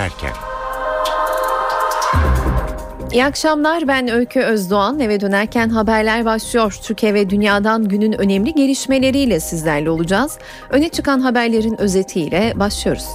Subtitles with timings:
[0.00, 0.32] dönerken.
[3.12, 5.00] İyi akşamlar ben Öykü Özdoğan.
[5.00, 6.78] Eve dönerken haberler başlıyor.
[6.82, 10.38] Türkiye ve dünyadan günün önemli gelişmeleriyle sizlerle olacağız.
[10.70, 13.06] Öne çıkan haberlerin özetiyle başlıyoruz.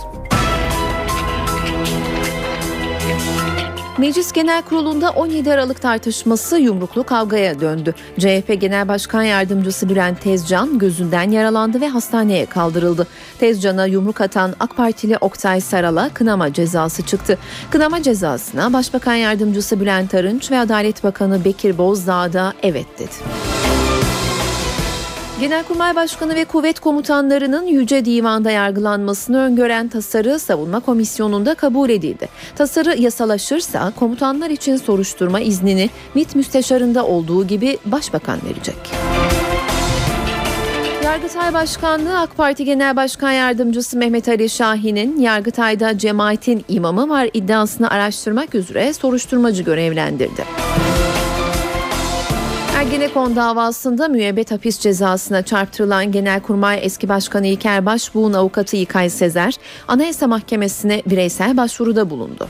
[3.98, 7.94] Meclis Genel Kurulu'nda 17 Aralık tartışması yumruklu kavgaya döndü.
[8.20, 13.08] CHP Genel Başkan Yardımcısı Bülent Tezcan gözünden yaralandı ve hastaneye kaldırıldı.
[13.40, 17.38] Tezcan'a yumruk atan AK Partili Oktay Saral'a kınama cezası çıktı.
[17.70, 23.16] Kınama cezasına Başbakan Yardımcısı Bülent Arınç ve Adalet Bakanı Bekir Bozdağ da evet dedi.
[25.40, 32.30] Genelkurmay Başkanı ve kuvvet komutanlarının Yüce Divan'da yargılanmasını öngören tasarı Savunma Komisyonu'nda kabul edildi.
[32.56, 38.76] Tasarı yasalaşırsa komutanlar için soruşturma iznini MİT müsteşarında olduğu gibi Başbakan verecek.
[41.04, 47.90] Yargıtay Başkanlığı AK Parti Genel Başkan Yardımcısı Mehmet Ali Şahin'in Yargıtay'da cemaatin imamı var iddiasını
[47.90, 50.46] araştırmak üzere soruşturmacı görevlendirdi.
[52.76, 59.54] Ergenekon davasında müebbet hapis cezasına çarptırılan Genelkurmay eski başkanı İlker Başbuğ'un avukatı İlkay Sezer,
[59.88, 62.48] Anayasa Mahkemesi'ne bireysel başvuruda bulundu.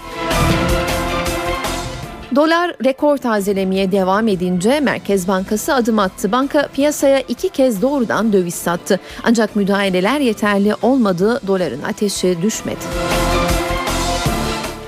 [2.35, 6.31] Dolar rekor tazelemeye devam edince Merkez Bankası adım attı.
[6.31, 8.99] Banka piyasaya iki kez doğrudan döviz sattı.
[9.23, 12.85] Ancak müdahaleler yeterli olmadı, doların ateşi düşmedi.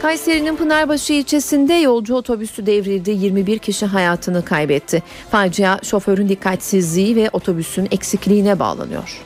[0.01, 3.11] Kayseri'nin Pınarbaşı ilçesinde yolcu otobüsü devrildi.
[3.11, 5.03] 21 kişi hayatını kaybetti.
[5.31, 9.21] Facia şoförün dikkatsizliği ve otobüsün eksikliğine bağlanıyor.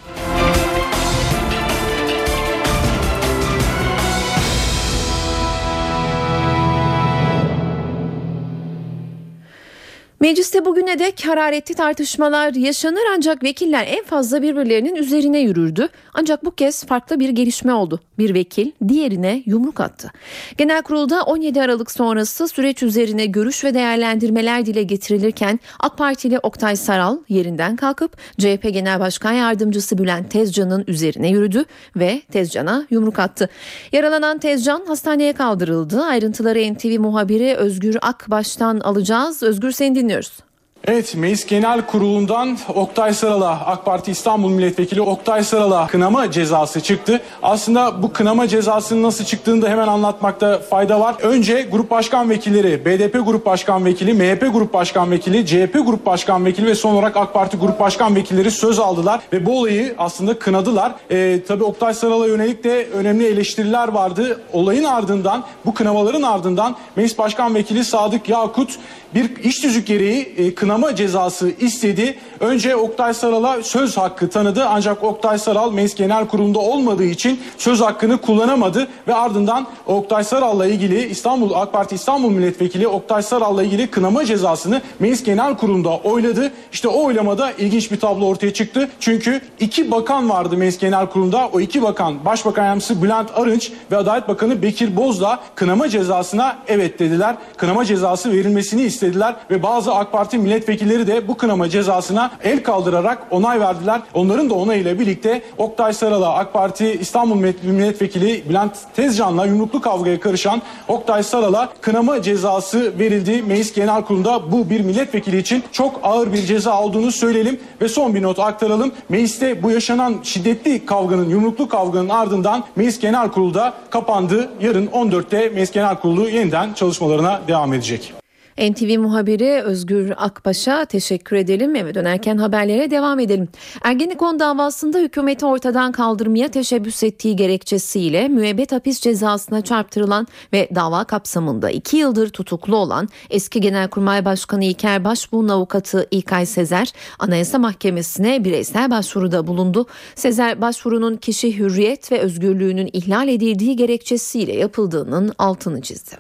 [10.32, 15.88] Mecliste bugüne dek hararetli tartışmalar yaşanır ancak vekiller en fazla birbirlerinin üzerine yürürdü.
[16.14, 18.00] Ancak bu kez farklı bir gelişme oldu.
[18.18, 20.12] Bir vekil diğerine yumruk attı.
[20.58, 26.76] Genel kurulda 17 Aralık sonrası süreç üzerine görüş ve değerlendirmeler dile getirilirken AK Partili Oktay
[26.76, 33.50] Saral yerinden kalkıp CHP Genel Başkan Yardımcısı Bülent Tezcan'ın üzerine yürüdü ve Tezcan'a yumruk attı.
[33.92, 36.02] Yaralanan Tezcan hastaneye kaldırıldı.
[36.02, 39.44] Ayrıntıları NTV muhabiri Özgür Akbaş'tan alacağız.
[39.44, 40.52] Özgür seni dinliyoruz dinliyoruz.
[40.88, 47.22] Evet Meclis Genel Kurulu'ndan Oktay Saral'a AK Parti İstanbul Milletvekili Oktay Saral'a kınama cezası çıktı.
[47.44, 51.16] Aslında bu kınama cezasının nasıl çıktığını da hemen anlatmakta fayda var.
[51.22, 56.46] Önce Grup Başkan Vekilleri, BDP Grup Başkan Vekili, MHP Grup Başkan Vekili, CHP Grup Başkan
[56.46, 60.40] Vekili ve son olarak AK Parti Grup Başkan Vekilleri söz aldılar ve bu olayı aslında
[60.40, 60.96] kınadılar.
[61.12, 64.42] Ee, tabii Oktay Saral'a yönelik de önemli eleştiriler vardı.
[64.54, 68.78] Olayın ardından, bu kınamaların ardından Meclis Başkan Vekili Sadık Yakut
[69.16, 72.16] bir iş tüzük gereği e, kınama cezası istedi.
[72.40, 77.82] Önce Oktay Saral'a söz hakkı tanıdı ancak Oktay Saral Meclis Genel Kurulu'nda olmadığı için söz
[77.82, 83.88] hakkını kullanamadı ve ardından Oktay Saral'la ilgili İstanbul AK Parti İstanbul Milletvekili Oktay Saral'la ilgili
[83.88, 86.52] kınama cezasını Meclis Genel Kurulu'nda oyladı.
[86.74, 88.90] İşte o oylamada ilginç bir tablo ortaya çıktı.
[89.00, 91.50] Çünkü iki bakan vardı Meclis Genel Kurulu'nda.
[91.54, 97.00] O iki bakan Başbakan Yardımcısı Bülent Arınç ve Adalet Bakanı Bekir Bozdağ kınama cezasına evet
[97.00, 97.36] dediler.
[97.58, 102.64] Kınama cezası verilmesini istediler istediler ve bazı AK Parti milletvekilleri de bu kınama cezasına el
[102.64, 104.02] kaldırarak onay verdiler.
[104.14, 110.62] Onların da onayıyla birlikte Oktay Saral'a AK Parti İstanbul Milletvekili Bülent Tezcan'la yumruklu kavgaya karışan
[110.88, 113.42] Oktay Saral'a kınama cezası verildi.
[113.42, 118.16] Meclis Genel Kurulu'nda bu bir milletvekili için çok ağır bir ceza olduğunu söyleyelim ve son
[118.16, 118.92] bir not aktaralım.
[119.10, 124.50] Mecliste bu yaşanan şiddetli kavganın, yumruklu kavganın ardından Meclis Genel Kurulu'da kapandı.
[124.62, 128.21] Yarın 14'te Meclis Genel Kurulu yeniden çalışmalarına devam edecek.
[128.62, 131.76] NTV muhabiri Özgür Akbaş'a teşekkür edelim.
[131.76, 133.48] Eve dönerken haberlere devam edelim.
[133.84, 141.70] Ergenekon davasında hükümeti ortadan kaldırmaya teşebbüs ettiği gerekçesiyle müebbet hapis cezasına çarptırılan ve dava kapsamında
[141.70, 148.92] iki yıldır tutuklu olan eski Genelkurmay Başkanı İlker Başbuğ'un avukatı İlkay Sezer Anayasa Mahkemesi'ne bireysel
[148.92, 149.86] başvuruda bulundu.
[150.16, 156.12] Sezer başvurunun kişi hürriyet ve özgürlüğünün ihlal edildiği gerekçesiyle yapıldığının altını çizdi.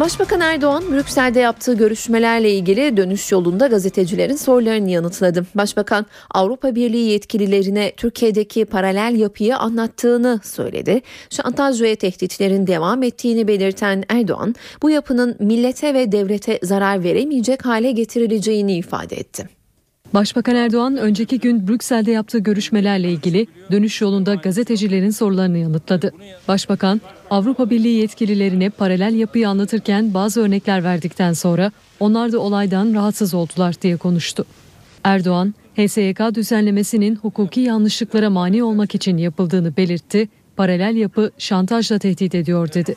[0.00, 5.46] Başbakan Erdoğan Brüksel'de yaptığı görüşmelerle ilgili dönüş yolunda gazetecilerin sorularını yanıtladı.
[5.54, 11.00] Başbakan Avrupa Birliği yetkililerine Türkiye'deki paralel yapıyı anlattığını söyledi.
[11.30, 17.92] Şantaj ve tehditlerin devam ettiğini belirten Erdoğan bu yapının millete ve devlete zarar veremeyecek hale
[17.92, 19.59] getirileceğini ifade etti.
[20.14, 26.12] Başbakan Erdoğan önceki gün Brüksel'de yaptığı görüşmelerle ilgili dönüş yolunda gazetecilerin sorularını yanıtladı.
[26.48, 33.34] Başbakan Avrupa Birliği yetkililerine paralel yapıyı anlatırken bazı örnekler verdikten sonra onlar da olaydan rahatsız
[33.34, 34.44] oldular diye konuştu.
[35.04, 40.28] Erdoğan, HSYK düzenlemesinin hukuki yanlışlıklara mani olmak için yapıldığını belirtti.
[40.56, 42.96] paralel yapı şantajla tehdit ediyor dedi.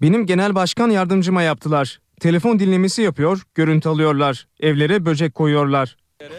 [0.00, 2.00] Benim genel başkan yardımcıma yaptılar.
[2.20, 4.46] Telefon dinlemesi yapıyor, görüntü alıyorlar.
[4.60, 5.96] Evlere böcek koyuyorlar.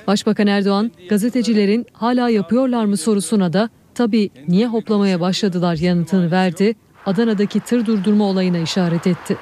[0.10, 6.76] Başbakan Erdoğan gazetecilerin hala yapıyorlar mı sorusuna da tabii niye hoplamaya başladılar yanıtını verdi.
[7.06, 9.38] Adana'daki tır durdurma olayına işaret etti.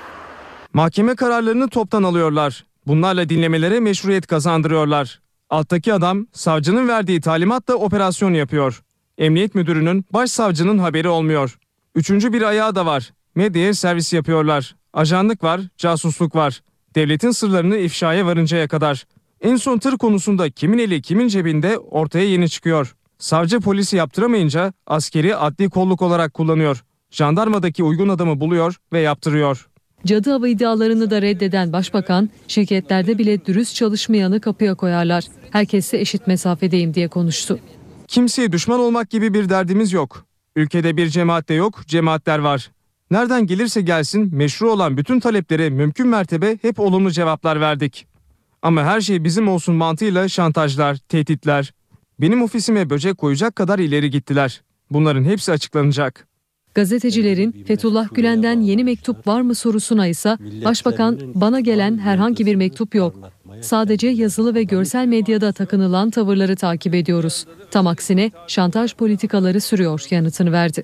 [0.73, 2.65] Mahkeme kararlarını toptan alıyorlar.
[2.87, 5.21] Bunlarla dinlemelere meşruiyet kazandırıyorlar.
[5.49, 8.83] Alttaki adam savcının verdiği talimatla operasyon yapıyor.
[9.17, 11.59] Emniyet müdürünün başsavcının haberi olmuyor.
[11.95, 13.13] Üçüncü bir ayağı da var.
[13.35, 14.75] Medyaya servis yapıyorlar.
[14.93, 16.61] Ajanlık var, casusluk var.
[16.95, 19.05] Devletin sırlarını ifşaya varıncaya kadar.
[19.47, 22.95] En son tır konusunda kimin eli kimin cebinde ortaya yeni çıkıyor.
[23.17, 26.83] Savcı polisi yaptıramayınca askeri adli kolluk olarak kullanıyor.
[27.11, 29.67] Jandarmadaki uygun adamı buluyor ve yaptırıyor.
[30.05, 35.23] Cadı avı iddialarını da reddeden başbakan, şirketlerde bile dürüst çalışmayanı kapıya koyarlar.
[35.51, 37.59] Herkese eşit mesafedeyim diye konuştu.
[38.07, 40.25] Kimseye düşman olmak gibi bir derdimiz yok.
[40.55, 42.71] Ülkede bir cemaat de yok, cemaatler var.
[43.11, 48.16] Nereden gelirse gelsin meşru olan bütün taleplere mümkün mertebe hep olumlu cevaplar verdik.
[48.61, 51.73] Ama her şey bizim olsun mantığıyla şantajlar, tehditler.
[52.21, 54.61] Benim ofisime böcek koyacak kadar ileri gittiler.
[54.91, 56.27] Bunların hepsi açıklanacak.
[56.73, 62.95] Gazetecilerin Fethullah Gülen'den yeni mektup var mı sorusuna ise Başbakan bana gelen herhangi bir mektup
[62.95, 63.15] yok.
[63.61, 67.45] Sadece yazılı ve görsel medyada takınılan tavırları takip ediyoruz.
[67.71, 70.83] Tam aksine şantaj politikaları sürüyor yanıtını verdi.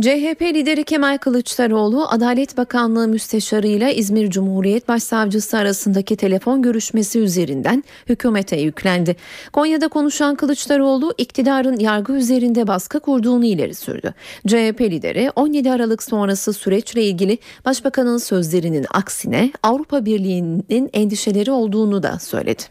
[0.00, 7.84] CHP lideri Kemal Kılıçdaroğlu, Adalet Bakanlığı Müsteşarı ile İzmir Cumhuriyet Başsavcısı arasındaki telefon görüşmesi üzerinden
[8.08, 9.16] hükümete yüklendi.
[9.52, 14.14] Konya'da konuşan Kılıçdaroğlu, iktidarın yargı üzerinde baskı kurduğunu ileri sürdü.
[14.46, 22.18] CHP lideri 17 Aralık sonrası süreçle ilgili Başbakanın sözlerinin aksine Avrupa Birliği'nin endişeleri olduğunu da
[22.18, 22.62] söyledi.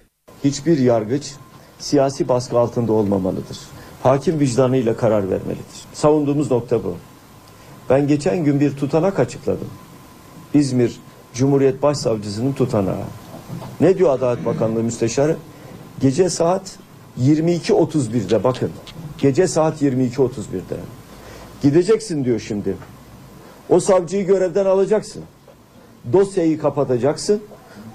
[0.44, 1.32] Hiçbir yargıç
[1.80, 3.58] siyasi baskı altında olmamalıdır.
[4.04, 5.80] Hakim vicdanıyla karar vermelidir.
[5.94, 6.96] Savunduğumuz nokta bu.
[7.90, 9.68] Ben geçen gün bir tutanak açıkladım.
[10.54, 11.00] İzmir
[11.34, 13.04] Cumhuriyet Başsavcısının tutanağı.
[13.82, 15.38] Ne diyor Adalet Bakanlığı Müsteşarı?
[16.00, 16.80] Gece saat
[17.22, 18.72] 22.31'de bakın.
[19.18, 20.78] Gece saat 22.31'de.
[21.62, 22.76] Gideceksin diyor şimdi.
[23.70, 25.24] O savcıyı görevden alacaksın.
[26.14, 27.42] Dosyayı kapatacaksın.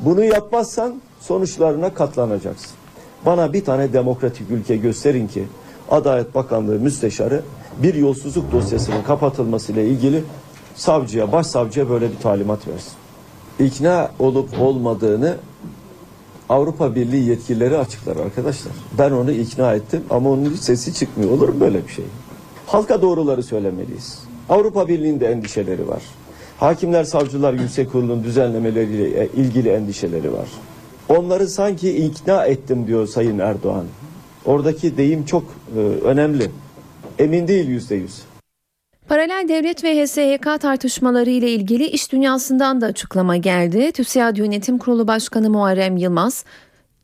[0.00, 2.70] Bunu yapmazsan sonuçlarına katlanacaksın.
[3.26, 5.44] Bana bir tane demokratik ülke gösterin ki
[5.90, 7.42] Adalet Bakanlığı Müsteşarı
[7.82, 10.24] bir yolsuzluk dosyasının kapatılmasıyla ilgili
[10.74, 12.92] savcıya, başsavcıya böyle bir talimat versin.
[13.58, 15.36] İkna olup olmadığını
[16.48, 18.72] Avrupa Birliği yetkilileri açıklar arkadaşlar.
[18.98, 21.30] Ben onu ikna ettim ama onun sesi çıkmıyor.
[21.30, 22.04] Olur mu böyle bir şey?
[22.66, 24.18] Halka doğruları söylemeliyiz.
[24.48, 26.02] Avrupa Birliği'nde endişeleri var.
[26.58, 30.48] Hakimler Savcılar Yüksek Kurulu'nun düzenlemeleriyle ilgili endişeleri var.
[31.08, 33.84] Onları sanki ikna ettim diyor Sayın Erdoğan.
[34.44, 35.42] Oradaki deyim çok
[35.76, 36.50] e, önemli.
[37.22, 38.22] Emin değil yüzde yüz.
[39.08, 43.92] Paralel devlet ve HSYK tartışmaları ile ilgili iş dünyasından da açıklama geldi.
[43.92, 46.44] TÜSİAD Yönetim Kurulu Başkanı Muharrem Yılmaz,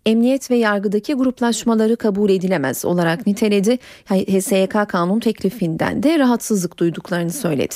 [0.07, 3.79] emniyet ve yargıdaki gruplaşmaları kabul edilemez olarak niteledi.
[4.05, 7.75] HSYK kanun teklifinden de rahatsızlık duyduklarını söyledi.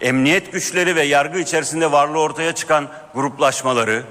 [0.00, 4.04] Emniyet güçleri ve yargı içerisinde varlığı ortaya çıkan gruplaşmaları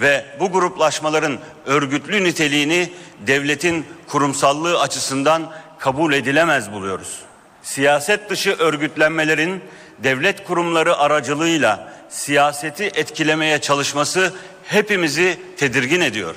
[0.00, 2.88] ve bu gruplaşmaların örgütlü niteliğini
[3.26, 5.52] devletin kurumsallığı açısından
[5.82, 7.18] kabul edilemez buluyoruz.
[7.62, 9.60] Siyaset dışı örgütlenmelerin
[9.98, 14.32] devlet kurumları aracılığıyla siyaseti etkilemeye çalışması
[14.64, 16.34] hepimizi tedirgin ediyor.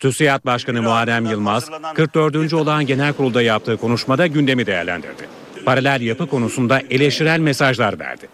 [0.00, 2.54] TÜSİAD Başkanı Muharrem Yılmaz, 44.
[2.54, 5.28] olan genel kurulda yaptığı konuşmada gündemi değerlendirdi.
[5.64, 8.28] Paralel yapı konusunda eleştirel mesajlar verdi.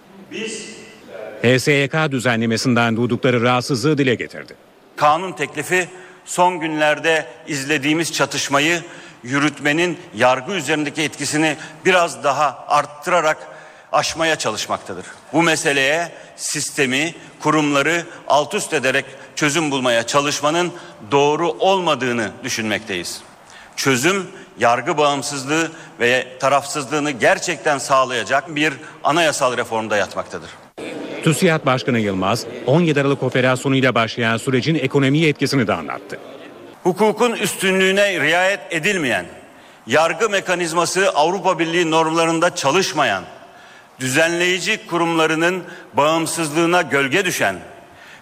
[1.42, 4.54] HSYK düzenlemesinden duydukları rahatsızlığı dile getirdi.
[4.96, 5.88] Kanun teklifi
[6.24, 8.82] son günlerde izlediğimiz çatışmayı
[9.24, 13.36] yürütmenin yargı üzerindeki etkisini biraz daha arttırarak
[13.92, 15.06] aşmaya çalışmaktadır.
[15.32, 19.04] Bu meseleye sistemi, kurumları alt üst ederek
[19.36, 20.72] çözüm bulmaya çalışmanın
[21.10, 23.20] doğru olmadığını düşünmekteyiz.
[23.76, 24.26] Çözüm
[24.58, 28.72] yargı bağımsızlığı ve tarafsızlığını gerçekten sağlayacak bir
[29.04, 30.50] anayasal reformda yatmaktadır.
[31.24, 36.18] TÜSİAD Başkanı Yılmaz, 17 Aralık operasyonuyla başlayan sürecin ekonomiye etkisini de anlattı.
[36.84, 39.26] Hukukun üstünlüğüne riayet edilmeyen,
[39.86, 43.24] yargı mekanizması Avrupa Birliği normlarında çalışmayan,
[44.00, 45.64] düzenleyici kurumlarının
[45.94, 47.56] bağımsızlığına gölge düşen,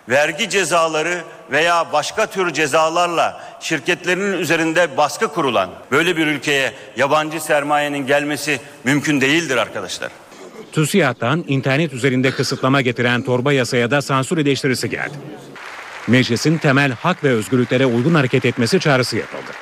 [0.08, 1.18] vergi cezaları
[1.50, 9.20] veya başka tür cezalarla şirketlerinin üzerinde baskı kurulan böyle bir ülkeye yabancı sermayenin gelmesi mümkün
[9.20, 10.10] değildir arkadaşlar.
[10.72, 15.14] TÜSİAD'dan internet üzerinde kısıtlama getiren torba yasaya da sansür eleştirisi geldi.
[16.08, 19.52] Meclisin temel hak ve özgürlüklere uygun hareket etmesi çağrısı yapıldı.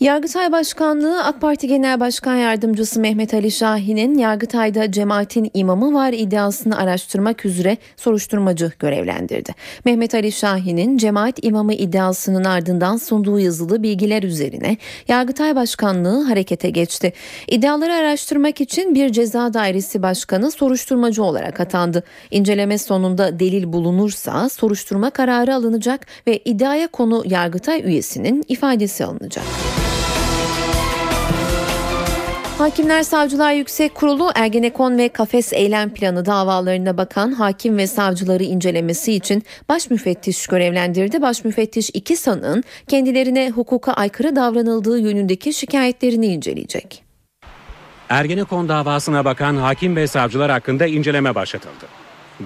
[0.00, 6.78] Yargıtay Başkanlığı AK Parti Genel Başkan Yardımcısı Mehmet Ali Şahin'in Yargıtay'da cemaatin imamı var iddiasını
[6.78, 9.54] araştırmak üzere soruşturmacı görevlendirdi.
[9.84, 14.76] Mehmet Ali Şahin'in cemaat imamı iddiasının ardından sunduğu yazılı bilgiler üzerine
[15.08, 17.12] Yargıtay Başkanlığı harekete geçti.
[17.48, 22.04] İddiaları araştırmak için bir ceza dairesi başkanı soruşturmacı olarak atandı.
[22.30, 29.44] İnceleme sonunda delil bulunursa soruşturma kararı alınacak ve iddiaya konu Yargıtay üyesinin ifadesi alınacak.
[32.58, 39.12] Hakimler Savcılar Yüksek Kurulu Ergenekon ve Kafes Eylem Planı davalarına bakan hakim ve savcıları incelemesi
[39.12, 41.22] için baş müfettiş görevlendirdi.
[41.22, 47.04] Baş müfettiş iki sanığın kendilerine hukuka aykırı davranıldığı yönündeki şikayetlerini inceleyecek.
[48.08, 51.86] Ergenekon davasına bakan hakim ve savcılar hakkında inceleme başlatıldı.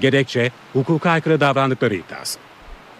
[0.01, 2.39] Gerekçe hukuka aykırı davrandıkları iddiası.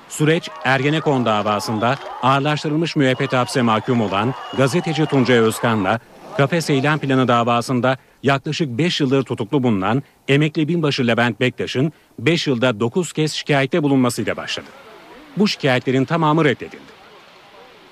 [0.09, 6.01] Süreç Ergenekon davasında ağırlaştırılmış müebbet hapse mahkum olan gazeteci Tuncay Özkan'la
[6.39, 12.81] Kafes Eylem Planı davasında yaklaşık 5 yıldır tutuklu bulunan emekli binbaşı Levent Bektaş'ın 5 yılda
[12.81, 14.67] 9 kez şikayette bulunmasıyla başladı.
[15.37, 16.99] Bu şikayetlerin tamamı reddedildi.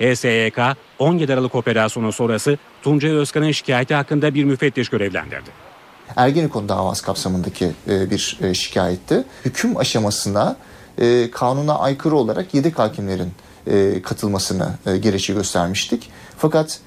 [0.00, 0.58] HSYK
[0.98, 5.50] 17 Aralık operasyonu sonrası Tuncay Özkan'ın şikayeti hakkında bir müfettiş görevlendirdi.
[6.16, 9.24] Ergenekon davası kapsamındaki e, bir e, şikayetti.
[9.44, 10.56] Hüküm aşamasına
[10.98, 13.32] e, kanuna aykırı olarak yedek hakimlerin
[14.02, 16.10] katılmasını gerekçe göstermiştik.
[16.38, 16.80] Fakat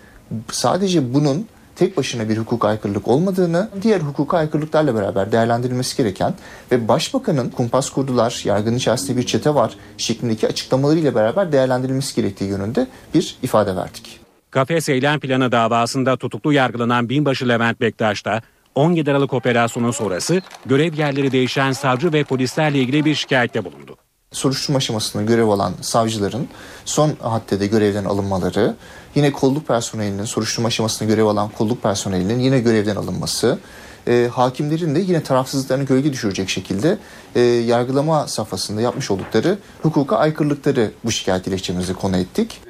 [0.51, 6.33] sadece bunun tek başına bir hukuk aykırılık olmadığını, diğer hukuk aykırılıklarla beraber değerlendirilmesi gereken
[6.71, 12.88] ve başbakanın kumpas kurdular, yargının içerisinde bir çete var şeklindeki açıklamalarıyla beraber değerlendirilmesi gerektiği yönünde
[13.13, 14.19] bir ifade verdik.
[14.51, 18.41] Kafes Eylem Planı davasında tutuklu yargılanan binbaşı Levent Bektaş da
[18.75, 23.98] 17 Aralık operasyonu sonrası görev yerleri değişen savcı ve polislerle ilgili bir şikayette bulundu
[24.31, 26.48] soruşturma aşamasında görev alan savcıların
[26.86, 28.75] son haddede görevden alınmaları,
[29.16, 33.60] yine kolluk personelinin soruşturma aşamasında görev alan kolluk personelinin yine görevden alınması,
[34.08, 36.98] e, hakimlerin de yine tarafsızlıklarını gölge düşürecek şekilde
[37.36, 42.62] e, yargılama safhasında yapmış oldukları hukuka aykırılıkları bu şikayet dilekçemize konu ettik.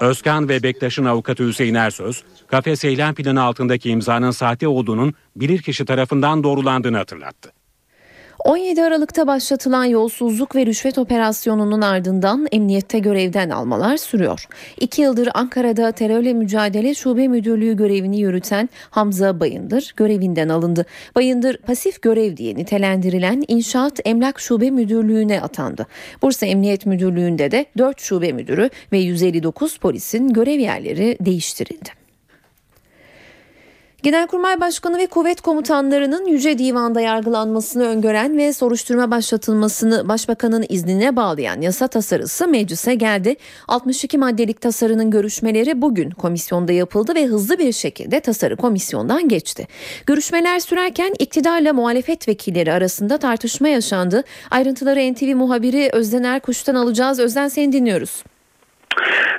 [0.00, 6.44] Özkan ve Bektaş'ın avukatı Hüseyin Ersöz, kafes eylem planı altındaki imzanın sahte olduğunun bilirkişi tarafından
[6.44, 7.52] doğrulandığını hatırlattı.
[8.44, 14.46] 17 Aralık'ta başlatılan yolsuzluk ve rüşvet operasyonunun ardından emniyette görevden almalar sürüyor.
[14.80, 20.86] İki yıldır Ankara'da terörle mücadele şube müdürlüğü görevini yürüten Hamza Bayındır görevinden alındı.
[21.14, 25.86] Bayındır pasif görev diye nitelendirilen İnşaat Emlak Şube Müdürlüğü'ne atandı.
[26.22, 32.01] Bursa Emniyet Müdürlüğü'nde de 4 şube müdürü ve 159 polisin görev yerleri değiştirildi.
[34.02, 41.60] Genelkurmay Başkanı ve kuvvet komutanlarının Yüce Divan'da yargılanmasını öngören ve soruşturma başlatılmasını Başbakanın iznine bağlayan
[41.60, 43.36] yasa tasarısı meclise geldi.
[43.68, 49.66] 62 maddelik tasarının görüşmeleri bugün komisyonda yapıldı ve hızlı bir şekilde tasarı komisyondan geçti.
[50.06, 54.24] Görüşmeler sürerken iktidarla muhalefet vekilleri arasında tartışma yaşandı.
[54.50, 57.18] Ayrıntıları NTV muhabiri Özden Erkuş'tan alacağız.
[57.18, 58.22] Özden seni dinliyoruz.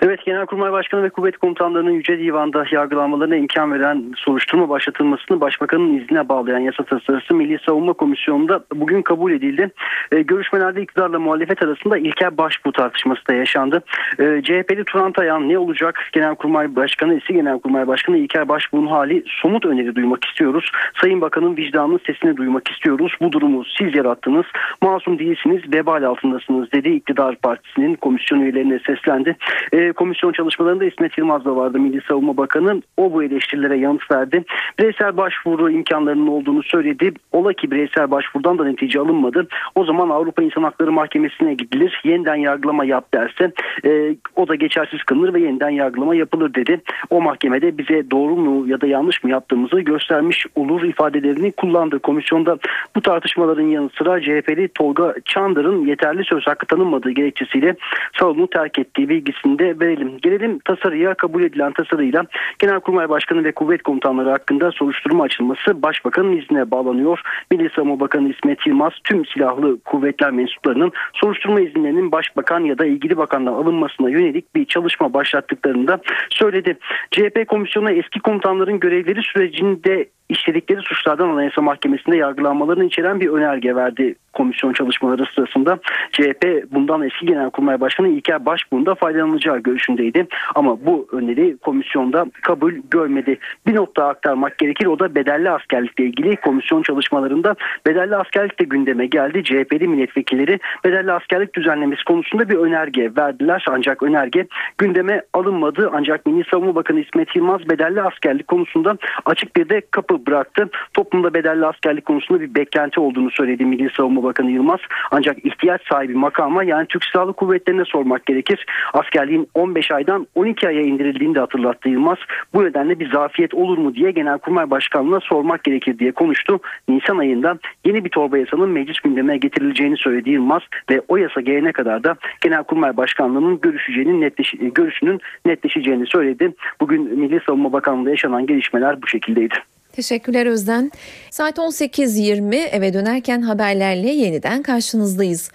[0.01, 6.29] Evet Genelkurmay Başkanı ve Kuvvet Komutanlarının Yüce Divan'da yargılanmalarına imkan veren soruşturma başlatılmasını Başbakanın iznine
[6.29, 9.71] bağlayan yasa tasarısı Milli Savunma Komisyonu'nda bugün kabul edildi.
[10.11, 13.83] E, görüşmelerde iktidarla muhalefet arasında ilkel başbu tartışması da yaşandı.
[14.19, 15.99] E, CHP'li Turan Tayan ne olacak?
[16.11, 20.71] Genelkurmay Başkanı, eski Genelkurmay Başkanı İlker Başbuğ'un hali somut öneri duymak istiyoruz.
[21.01, 23.15] Sayın Bakan'ın vicdanının sesini duymak istiyoruz.
[23.21, 24.45] Bu durumu siz yarattınız.
[24.81, 26.89] Masum değilsiniz, vebal altındasınız dedi.
[26.89, 29.35] İktidar Partisi'nin komisyon üyelerine seslendi.
[29.71, 32.81] E, komisyon çalışmalarında İsmet Yılmaz da vardı Milli Savunma Bakanı.
[32.97, 34.43] O bu eleştirilere yanıt verdi.
[34.79, 37.11] Bireysel başvuru imkanlarının olduğunu söyledi.
[37.31, 39.47] Ola ki bireysel başvurudan da netice alınmadı.
[39.75, 42.01] O zaman Avrupa İnsan Hakları Mahkemesi'ne gidilir.
[42.03, 43.51] Yeniden yargılama yap derse
[43.85, 46.81] e, o da geçersiz kılınır ve yeniden yargılama yapılır dedi.
[47.09, 51.99] O mahkemede bize doğru mu ya da yanlış mı yaptığımızı göstermiş olur ifadelerini kullandı.
[51.99, 52.57] Komisyonda
[52.95, 57.75] bu tartışmaların yanı sıra CHP'li Tolga Çandır'ın yeterli söz hakkı tanınmadığı gerekçesiyle
[58.19, 60.17] salonu terk ettiği bilgisinde verelim.
[60.21, 62.25] Gelelim tasarıya kabul edilen tasarıyla
[62.59, 67.21] Genelkurmay Başkanı ve kuvvet komutanları hakkında soruşturma açılması Başbakanın iznine bağlanıyor.
[67.51, 73.17] Milli Savunma Bakanı İsmet Yılmaz tüm silahlı kuvvetler mensuplarının soruşturma izinlerinin Başbakan ya da ilgili
[73.17, 75.99] bakandan alınmasına yönelik bir çalışma başlattıklarını da
[76.29, 76.77] söyledi.
[77.11, 84.15] CHP komisyonu eski komutanların görevleri sürecinde işledikleri suçlardan Anayasa Mahkemesi'nde yargılanmalarını içeren bir önerge verdi
[84.33, 85.79] komisyon çalışmaları sırasında.
[86.11, 90.27] CHP bundan eski Genelkurmay Başkanı İlker Başbuğ'un da faydalanacağı görüşündeydi.
[90.55, 93.39] Ama bu öneri komisyonda kabul görmedi.
[93.67, 97.55] Bir nokta aktarmak gerekir o da bedelli askerlikle ilgili komisyon çalışmalarında
[97.87, 99.43] bedelli askerlik de gündeme geldi.
[99.43, 103.65] CHP'li milletvekilleri bedelli askerlik düzenlemesi konusunda bir önerge verdiler.
[103.69, 105.89] Ancak önerge gündeme alınmadı.
[105.93, 110.69] Ancak Milli Savunma Bakanı İsmet Yılmaz bedelli askerlik konusunda açık bir de kapı bıraktı.
[110.93, 114.79] Toplumda bedelli askerlik konusunda bir beklenti olduğunu söyledi Milli Savunma Bakanı Yılmaz.
[115.11, 118.65] Ancak ihtiyaç sahibi makama yani Türk Silahlı Kuvvetleri'ne sormak gerekir.
[118.93, 122.17] Askerliğin 15 aydan 12 aya indirildiğini de hatırlattı Yılmaz.
[122.53, 126.59] Bu nedenle bir zafiyet olur mu diye Genelkurmay Başkanlığı'na sormak gerekir diye konuştu.
[126.87, 131.71] Nisan ayında yeni bir torba yasanın meclis gündemine getirileceğini söyledi Yılmaz ve o yasa gelene
[131.71, 136.53] kadar da Genelkurmay Başkanlığı'nın görüşeceğinin netleş görüşünün netleşeceğini söyledi.
[136.81, 139.55] Bugün Milli Savunma Bakanlığı'nda yaşanan gelişmeler bu şekildeydi.
[139.93, 140.91] Teşekkürler Özden.
[141.31, 145.51] Saat 18.20 eve dönerken haberlerle yeniden karşınızdayız.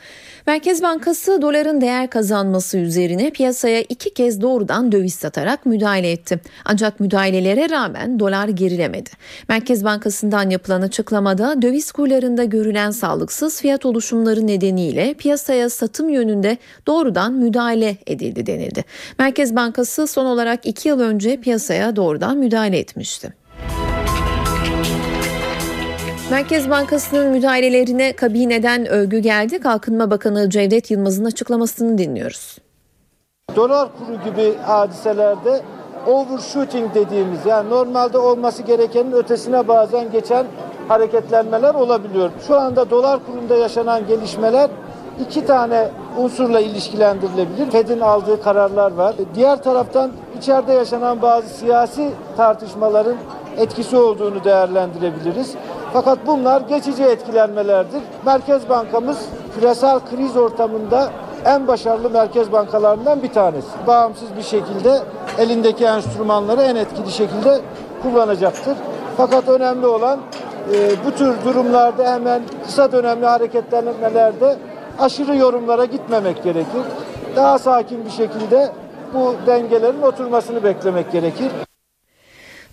[0.46, 6.40] Merkez Bankası doların değer kazanması üzerine piyasaya iki kez doğrudan döviz satarak müdahale etti.
[6.64, 9.10] Ancak müdahalelere rağmen dolar gerilemedi.
[9.48, 17.32] Merkez Bankası'ndan yapılan açıklamada döviz kurlarında görülen sağlıksız fiyat oluşumları nedeniyle piyasaya satım yönünde doğrudan
[17.32, 18.84] müdahale edildi denildi.
[19.18, 23.37] Merkez Bankası son olarak iki yıl önce piyasaya doğrudan müdahale etmişti.
[26.30, 29.60] Merkez Bankası'nın müdahalelerine kabineden övgü geldi.
[29.60, 32.58] Kalkınma Bakanı Cevdet Yılmaz'ın açıklamasını dinliyoruz.
[33.56, 35.60] Dolar kuru gibi hadiselerde
[36.06, 40.46] overshooting dediğimiz yani normalde olması gerekenin ötesine bazen geçen
[40.88, 42.30] hareketlenmeler olabiliyor.
[42.46, 44.70] Şu anda dolar kurunda yaşanan gelişmeler
[45.20, 47.70] iki tane unsurla ilişkilendirilebilir.
[47.70, 49.14] Fed'in aldığı kararlar var.
[49.34, 53.16] Diğer taraftan içeride yaşanan bazı siyasi tartışmaların
[53.58, 55.54] etkisi olduğunu değerlendirebiliriz.
[55.92, 58.02] Fakat bunlar geçici etkilenmelerdir.
[58.26, 59.18] Merkez Bankamız
[59.54, 61.10] küresel kriz ortamında
[61.44, 63.68] en başarılı merkez bankalarından bir tanesi.
[63.86, 65.02] Bağımsız bir şekilde
[65.38, 67.60] elindeki enstrümanları en etkili şekilde
[68.02, 68.76] kullanacaktır.
[69.16, 70.18] Fakat önemli olan
[70.74, 74.56] e, bu tür durumlarda hemen kısa dönemli hareketlenmelerde
[74.98, 76.82] aşırı yorumlara gitmemek gerekir.
[77.36, 78.72] Daha sakin bir şekilde
[79.14, 81.50] bu dengelerin oturmasını beklemek gerekir.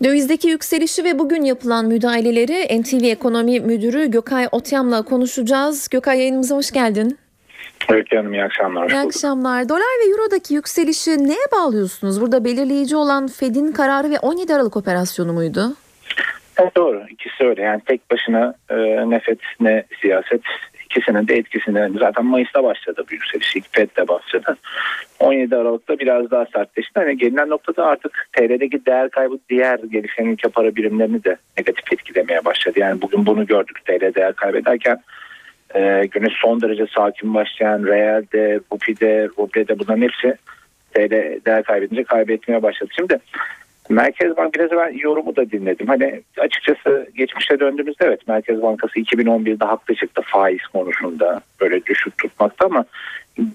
[0.03, 5.89] Dövizdeki yükselişi ve bugün yapılan müdahaleleri NTV Ekonomi Müdürü Gökay Otyam'la konuşacağız.
[5.89, 7.17] Gökay yayınımıza hoş geldin.
[7.89, 8.89] Öykü Hanım iyi akşamlar.
[8.89, 9.69] İyi akşamlar.
[9.69, 12.21] Dolar ve Euro'daki yükselişi neye bağlıyorsunuz?
[12.21, 15.75] Burada belirleyici olan Fed'in kararı ve 17 Aralık operasyonu muydu?
[16.57, 17.03] Evet doğru.
[17.09, 17.61] İkisi öyle.
[17.61, 18.75] Yani tek başına e,
[19.09, 20.41] ne FED ne siyaset
[20.85, 23.55] ikisinin de etkisini zaten Mayıs'ta başladı bu yükseliş.
[23.55, 24.57] İlk FED'de başladı.
[25.19, 26.91] 17 Aralık'ta biraz daha sertleşti.
[26.99, 32.45] Hani gelinen noktada artık TL'deki değer kaybı diğer gelişen ülke para birimlerini de negatif etkilemeye
[32.45, 32.79] başladı.
[32.79, 35.01] Yani bugün bunu gördük TL değer kaybederken
[35.75, 40.37] e, güne son derece sakin başlayan Real'de, Rupi'de, Ruble'de bunların hepsi
[40.93, 41.11] TL
[41.45, 42.89] değer kaybedince kaybetmeye başladı.
[42.95, 43.19] Şimdi
[43.89, 45.87] Merkez Bank biraz ben yorumu da dinledim.
[45.87, 52.65] Hani açıkçası geçmişe döndüğümüzde evet Merkez Bankası 2011'de haklı çıktı faiz konusunda böyle düşük tutmakta
[52.65, 52.85] ama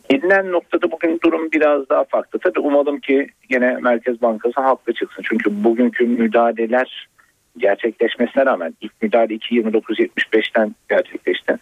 [0.09, 2.39] gelinen noktada bugün durum biraz daha farklı.
[2.39, 5.23] Tabii umalım ki yine Merkez Bankası haklı çıksın.
[5.29, 7.09] Çünkü bugünkü müdahaleler
[7.57, 11.57] gerçekleşmesine rağmen ilk müdahale 2.29.75'ten gerçekleşti.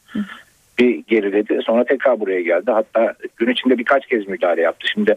[0.79, 2.71] Bir geriledi sonra tekrar buraya geldi.
[2.71, 4.89] Hatta gün içinde birkaç kez müdahale yaptı.
[4.93, 5.17] Şimdi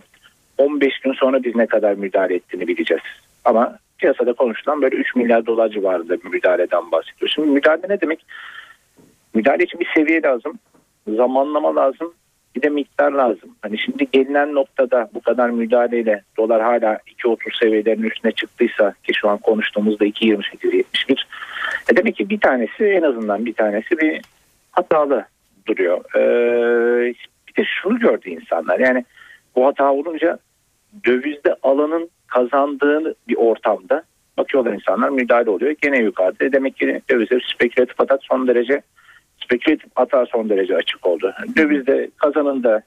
[0.58, 3.04] 15 gün sonra biz ne kadar müdahale ettiğini bileceğiz.
[3.46, 7.36] Ama piyasada konuşulan böyle 3 milyar dolar civarında bir müdahaleden bahsediyoruz.
[7.36, 8.26] Şimdi müdahale ne demek?
[9.34, 10.60] Müdahale için bir seviye lazım.
[11.08, 12.14] Zamanlama lazım.
[12.56, 13.56] Bir de miktar lazım.
[13.62, 19.30] Hani şimdi gelinen noktada bu kadar müdahaleyle dolar hala 2.30 seviyelerinin üstüne çıktıysa ki şu
[19.30, 20.84] an konuştuğumuzda 2.28-71
[21.92, 24.22] e demek ki bir tanesi en azından bir tanesi bir
[24.72, 25.26] hatalı
[25.68, 26.16] duruyor.
[26.16, 27.14] Ee,
[27.48, 29.06] bir de şunu gördü insanlar yani
[29.56, 30.38] bu hata olunca
[31.06, 34.04] dövizde alanın kazandığını bir ortamda
[34.38, 35.76] bakıyorlar insanlar müdahale oluyor.
[35.82, 36.52] Gene yukarıda.
[36.52, 38.82] Demek ki dövizde spekülatif hata son derece
[39.52, 41.34] spekülatif hata son derece açık oldu.
[41.58, 42.82] Dövizde kazanın da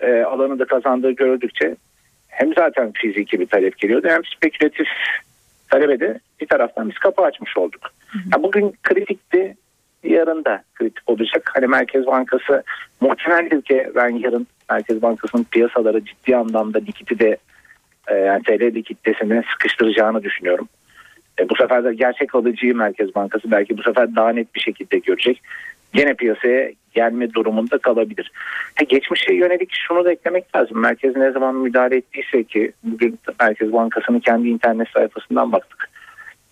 [0.00, 1.76] e, alanı da kazandığı görüldükçe
[2.28, 4.86] hem zaten fiziki bir talep geliyordu hem spekülatif
[5.68, 7.90] talebe de bir taraftan biz kapı açmış olduk.
[8.32, 9.56] Ya bugün kritikti
[10.04, 11.50] yarın da kritik olacak.
[11.54, 12.62] Hani Merkez Bankası
[13.00, 17.36] muhtemeldir ki ben yarın Merkez Bankası'nın piyasaları ciddi anlamda likiti de
[18.08, 20.68] e, yani TL likiditesini sıkıştıracağını düşünüyorum.
[21.40, 24.98] E, bu sefer de gerçek alıcıyı Merkez Bankası belki bu sefer daha net bir şekilde
[24.98, 25.42] görecek.
[25.92, 28.32] Gene piyasaya gelme durumunda kalabilir.
[28.78, 30.78] Ha, geçmişe yönelik şunu da eklemek lazım.
[30.78, 35.90] Merkez ne zaman müdahale ettiyse ki bugün Merkez Bankası'nın kendi internet sayfasından baktık.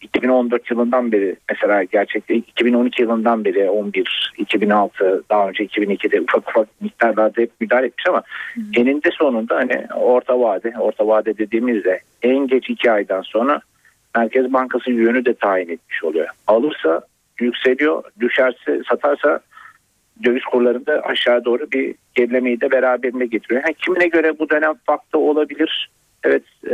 [0.01, 6.69] 2014 yılından beri mesela gerçekte 2012 yılından beri 11, 2006 daha önce 2002'de ufak ufak
[6.81, 8.23] miktarlarda hep müdahale etmiş ama
[8.77, 13.61] eninde sonunda hani orta vade orta vade dediğimizde en geç iki aydan sonra
[14.17, 16.29] Merkez Bankası yönü de tayin etmiş oluyor.
[16.47, 17.01] Alırsa
[17.41, 19.41] yükseliyor, düşerse satarsa
[20.25, 23.63] döviz kurlarında aşağı doğru bir gerilemeyi de beraberinde getiriyor.
[23.65, 25.91] Yani kimine göre bu dönem farklı olabilir.
[26.25, 26.73] Evet e,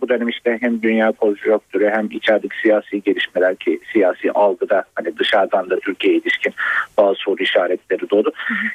[0.00, 5.70] bu dönem işte hem dünya konjonktürü hem içerideki siyasi gelişmeler ki siyasi algıda hani dışarıdan
[5.70, 6.52] da Türkiye'ye ilişkin
[6.98, 8.32] bazı soru işaretleri doğdu.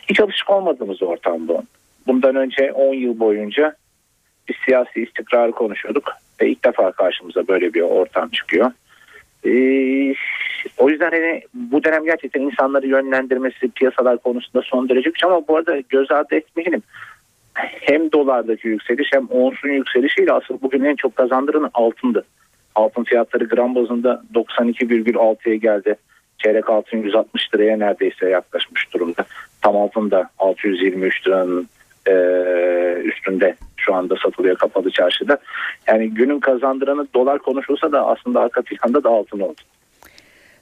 [0.09, 1.63] Hiç alışık olmadığımız ortam bu.
[2.07, 3.75] Bundan önce 10 yıl boyunca
[4.49, 8.71] biz siyasi istikrarı konuşuyorduk ve ilk defa karşımıza böyle bir ortam çıkıyor.
[9.45, 10.15] Ee,
[10.77, 15.57] o yüzden hani bu dönem gerçekten insanları yönlendirmesi piyasalar konusunda son derece güç ama bu
[15.57, 16.83] arada göz ardı etmeyelim.
[17.81, 22.25] Hem dolardaki yükseliş hem onsun yükselişiyle asıl bugün en çok kazandıran altındı.
[22.75, 25.95] Altın fiyatları gram bazında 92,6'ya geldi.
[26.37, 29.25] Çeyrek altın 160 liraya neredeyse yaklaşmış durumda.
[29.61, 31.67] Tam altın da 623 liranın
[32.07, 32.13] e,
[33.03, 35.37] üstünde şu anda satılıyor kapalı çarşıda.
[35.87, 39.61] Yani günün kazandıranı dolar konuşulsa da aslında arka planda da altın oldu.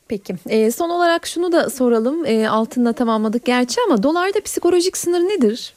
[0.09, 5.19] Peki e, son olarak şunu da soralım e, altınla tamamladık gerçi ama dolarda psikolojik sınır
[5.19, 5.73] nedir?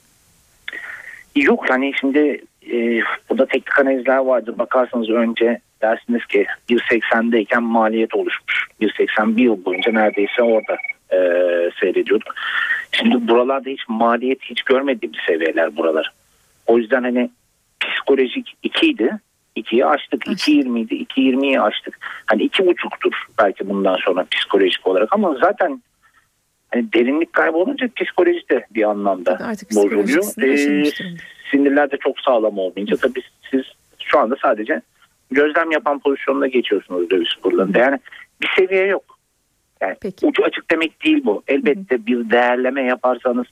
[1.36, 4.58] Yok hani şimdi e, burada teknik analizler vardır.
[4.58, 8.66] Bakarsanız önce dersiniz ki 1.80'deyken maliyet oluşmuş.
[8.80, 10.76] 1.80 bir yıl boyunca neredeyse orada
[11.12, 11.18] e,
[11.80, 12.34] seyrediyorduk.
[12.92, 16.12] Şimdi buralarda hiç maliyet hiç görmediğimiz seviyeler buralar.
[16.66, 17.30] O yüzden hani
[17.80, 19.18] psikolojik 2 idi.
[19.56, 20.26] 2'yi açtık.
[20.26, 20.94] 2.20 idi.
[20.94, 21.98] 2.20'yi açtık.
[22.26, 25.82] Hani 2.5'tur belki bundan sonra psikolojik olarak ama zaten
[26.70, 30.24] hani derinlik kaybolunca psikoloji de bir anlamda Artık bozuluyor.
[30.42, 30.90] Ee,
[31.50, 33.62] sinirler de çok sağlam olmayınca tabii siz
[33.98, 34.82] şu anda sadece
[35.30, 37.78] gözlem yapan pozisyonuna geçiyorsunuz döviz kurlarında.
[37.78, 37.98] Yani
[38.42, 39.11] bir seviye yok.
[39.82, 40.26] Yani Peki.
[40.26, 41.42] ucu açık demek değil bu.
[41.48, 43.46] Elbette bir değerleme yaparsanız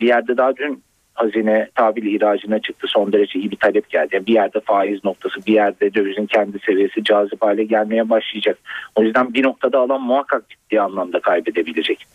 [0.00, 0.82] bir yerde daha dün
[1.14, 2.86] hazine tahvil ihracına çıktı.
[2.90, 4.08] Son derece iyi bir talep geldi.
[4.12, 8.58] Yani bir yerde faiz noktası, bir yerde dövizin kendi seviyesi cazip hale gelmeye başlayacak.
[8.96, 12.06] O yüzden bir noktada alan muhakkak ciddi anlamda kaybedebilecek.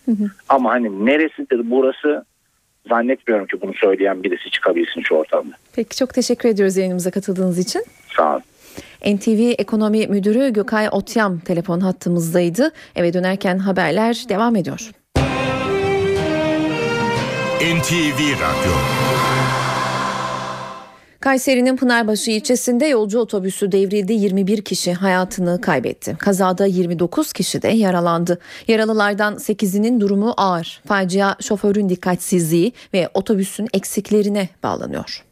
[0.50, 2.26] Ama hani neresidir burası
[2.90, 5.56] zannetmiyorum ki bunu söyleyen birisi çıkabilsin şu ortamda.
[5.76, 7.84] Peki çok teşekkür ediyoruz yayınımıza katıldığınız için.
[8.18, 8.44] Sağ olun.
[9.06, 12.72] NTV Ekonomi Müdürü Gökay Otyam telefon hattımızdaydı.
[12.96, 14.92] Eve dönerken haberler devam ediyor.
[17.64, 18.74] NTV Radyo
[21.20, 26.16] Kayseri'nin Pınarbaşı ilçesinde yolcu otobüsü devrildi 21 kişi hayatını kaybetti.
[26.20, 28.40] Kazada 29 kişi de yaralandı.
[28.68, 30.82] Yaralılardan 8'inin durumu ağır.
[30.88, 35.24] Facia şoförün dikkatsizliği ve otobüsün eksiklerine bağlanıyor.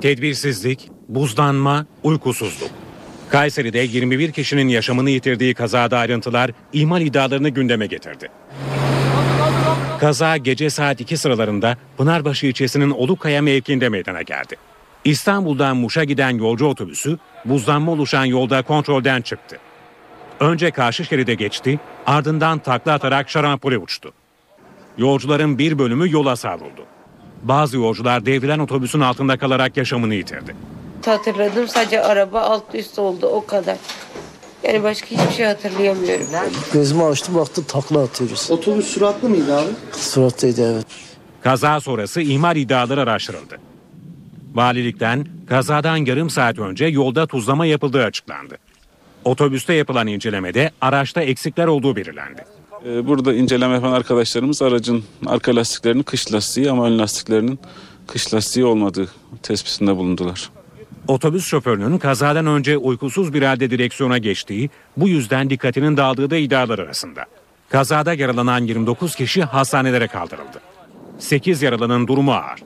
[0.00, 2.70] Tedbirsizlik, buzlanma, uykusuzluk.
[3.28, 8.28] Kayseri'de 21 kişinin yaşamını yitirdiği kazada ayrıntılar ihmal iddialarını gündeme getirdi.
[10.00, 14.56] Kaza gece saat 2 sıralarında Pınarbaşı ilçesinin Olukaya mevkiinde meydana geldi.
[15.04, 19.58] İstanbul'dan Muş'a giden yolcu otobüsü buzlanma oluşan yolda kontrolden çıktı.
[20.40, 24.12] Önce karşı şeride geçti, ardından takla atarak şarampole uçtu.
[24.98, 26.86] Yolcuların bir bölümü yola savruldu.
[27.42, 30.56] Bazı yolcular devrilen otobüsün altında kalarak yaşamını yitirdi.
[31.06, 33.76] Hatırladım sadece araba alt üst oldu o kadar.
[34.62, 36.26] Yani başka hiçbir şey hatırlayamıyorum.
[36.72, 38.50] Gözümü açtım baktım takla atıyoruz.
[38.50, 39.70] Otobüs süratli miydi abi?
[39.92, 40.86] Surattaydı evet.
[41.42, 43.58] Kaza sonrası ihmal iddiaları araştırıldı.
[44.54, 48.58] Valilikten kazadan yarım saat önce yolda tuzlama yapıldığı açıklandı.
[49.24, 52.44] Otobüste yapılan incelemede araçta eksikler olduğu belirlendi.
[52.84, 57.58] Ee, Burada inceleme yapan arkadaşlarımız aracın arka lastiklerinin kış lastiği ama ön lastiklerinin
[58.06, 59.08] kış lastiği olmadığı
[59.42, 60.50] tespitinde bulundular.
[61.08, 66.78] Otobüs şoförünün kazadan önce uykusuz bir halde direksiyona geçtiği, bu yüzden dikkatinin dağıldığı da iddialar
[66.78, 67.24] arasında.
[67.68, 70.60] Kazada yaralanan 29 kişi hastanelere kaldırıldı.
[71.18, 72.62] 8 yaralının durumu ağır.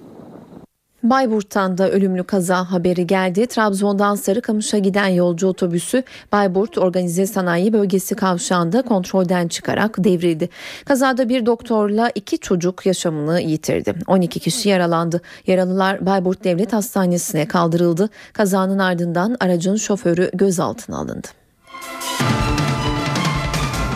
[1.02, 3.46] Bayburt'tan da ölümlü kaza haberi geldi.
[3.46, 10.48] Trabzon'dan Sarıkamış'a giden yolcu otobüsü Bayburt Organize Sanayi Bölgesi kavşağında kontrolden çıkarak devrildi.
[10.84, 13.94] Kazada bir doktorla iki çocuk yaşamını yitirdi.
[14.06, 15.20] 12 kişi yaralandı.
[15.46, 18.10] Yaralılar Bayburt Devlet Hastanesi'ne kaldırıldı.
[18.32, 21.28] Kazanın ardından aracın şoförü gözaltına alındı.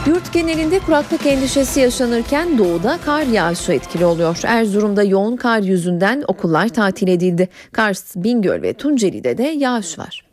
[0.06, 4.40] Yurt genelinde kuraklık endişesi yaşanırken doğuda kar yağışı etkili oluyor.
[4.44, 7.48] Erzurum'da yoğun kar yüzünden okullar tatil edildi.
[7.72, 10.24] Kars, Bingöl ve Tunceli'de de yağış var.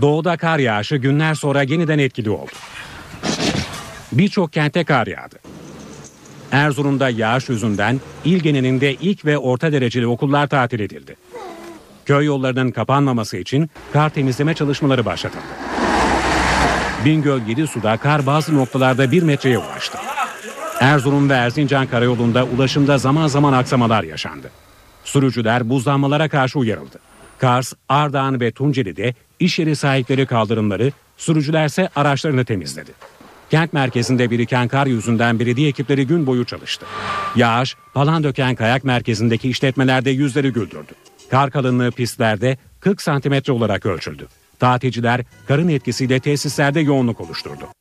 [0.00, 2.52] Doğuda kar yağışı günler sonra yeniden etkili oldu.
[4.12, 5.36] Birçok kente kar yağdı.
[6.52, 11.16] Erzurum'da yağış yüzünden il genelinde ilk ve orta dereceli okullar tatil edildi.
[12.04, 15.44] Köy yollarının kapanmaması için kar temizleme çalışmaları başlatıldı.
[17.04, 19.98] Bingöl Yedisu'da kar bazı noktalarda 1 metreye ulaştı.
[20.80, 24.50] Erzurum ve Erzincan karayolunda ulaşımda zaman zaman aksamalar yaşandı.
[25.04, 26.98] Sürücüler buzlanmalara karşı uyarıldı.
[27.38, 32.90] Kars, Ardahan ve Tunceli'de iş yeri sahipleri kaldırımları, sürücülerse araçlarını temizledi.
[33.50, 36.86] Kent merkezinde biriken kar yüzünden belediye ekipleri gün boyu çalıştı.
[37.36, 40.92] Yağış, Palandöken Kayak Merkezi'ndeki işletmelerde yüzleri güldürdü.
[41.30, 44.28] Kar kalınlığı pistlerde 40 santimetre olarak ölçüldü.
[44.58, 47.77] Tatilciler karın etkisiyle tesislerde yoğunluk oluşturdu.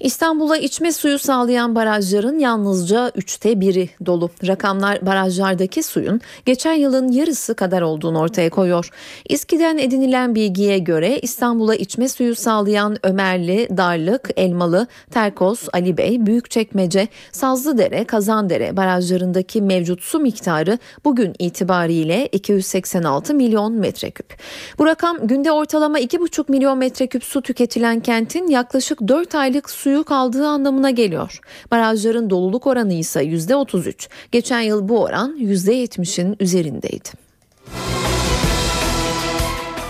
[0.00, 4.30] İstanbul'a içme suyu sağlayan barajların yalnızca üçte biri dolu.
[4.46, 8.90] Rakamlar barajlardaki suyun geçen yılın yarısı kadar olduğunu ortaya koyuyor.
[9.28, 17.08] İSKİ'den edinilen bilgiye göre İstanbul'a içme suyu sağlayan Ömerli, Darlık, Elmalı, Terkos, Ali Bey, Büyükçekmece,
[17.32, 24.36] Sazlıdere, Kazandere barajlarındaki mevcut su miktarı bugün itibariyle 286 milyon metreküp.
[24.78, 30.46] Bu rakam günde ortalama 2,5 milyon metreküp su tüketilen kentin yaklaşık 4 aylık suyu kaldığı
[30.46, 31.40] anlamına geliyor.
[31.70, 34.08] Barajların doluluk oranı ise %33.
[34.32, 37.08] Geçen yıl bu oran %70'in üzerindeydi.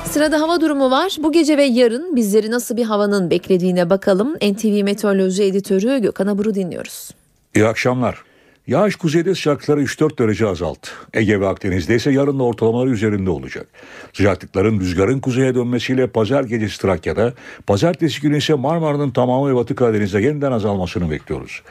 [0.04, 1.16] Sırada hava durumu var.
[1.18, 4.36] Bu gece ve yarın bizleri nasıl bir havanın beklediğine bakalım.
[4.36, 7.10] NTV Meteoroloji Editörü Gökhan Abur'u dinliyoruz.
[7.54, 8.29] İyi akşamlar.
[8.66, 10.90] Yağış kuzeyde sıcaklıkları 3-4 derece azalttı.
[11.14, 13.66] Ege ve Akdeniz'de ise yarın da ortalamaları üzerinde olacak.
[14.12, 17.34] Sıcaklıkların rüzgarın kuzeye dönmesiyle pazar gecesi Trakya'da,
[17.66, 21.62] pazartesi günü ise Marmara'nın tamamı ve Batı Karadeniz'de yeniden azalmasını bekliyoruz.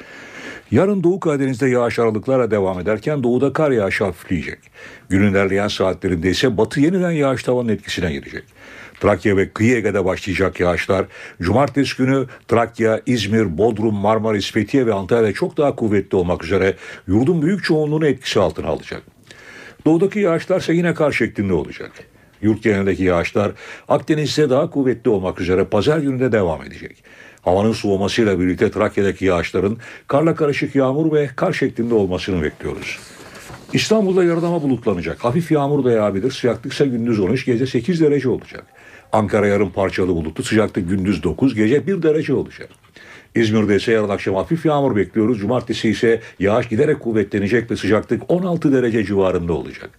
[0.71, 4.59] Yarın Doğu Karadeniz'de yağış aralıklarla devam ederken doğuda kar yağışı hafifleyecek.
[5.09, 8.43] Günün ilerleyen saatlerinde ise batı yeniden yağış tavanın etkisine girecek.
[8.99, 11.05] Trakya ve kıyı Ege'de başlayacak yağışlar
[11.41, 16.75] cumartesi günü Trakya, İzmir, Bodrum, Marmaris, Fethiye ve Antalya'da çok daha kuvvetli olmak üzere
[17.07, 19.01] yurdun büyük çoğunluğunu etkisi altına alacak.
[19.85, 21.91] Doğudaki yağışlar ise yine kar şeklinde olacak.
[22.41, 23.51] Yurt genelindeki yağışlar
[23.87, 27.03] Akdeniz'de daha kuvvetli olmak üzere pazar günü de devam edecek.
[27.41, 32.99] Havanın soğumasıyla birlikte Trakya'daki yağışların karla karışık yağmur ve kar şeklinde olmasını bekliyoruz.
[33.73, 35.25] İstanbul'da yarılama bulutlanacak.
[35.25, 36.31] Hafif yağmur da yağabilir.
[36.31, 38.65] Sıcaklık ise gündüz 13, gece 8 derece olacak.
[39.11, 40.43] Ankara yarın parçalı bulutlu.
[40.43, 42.69] Sıcaklık gündüz 9, gece 1 derece olacak.
[43.35, 45.39] İzmir'de ise yarın akşam hafif yağmur bekliyoruz.
[45.39, 49.89] Cumartesi ise yağış giderek kuvvetlenecek ve sıcaklık 16 derece civarında olacak.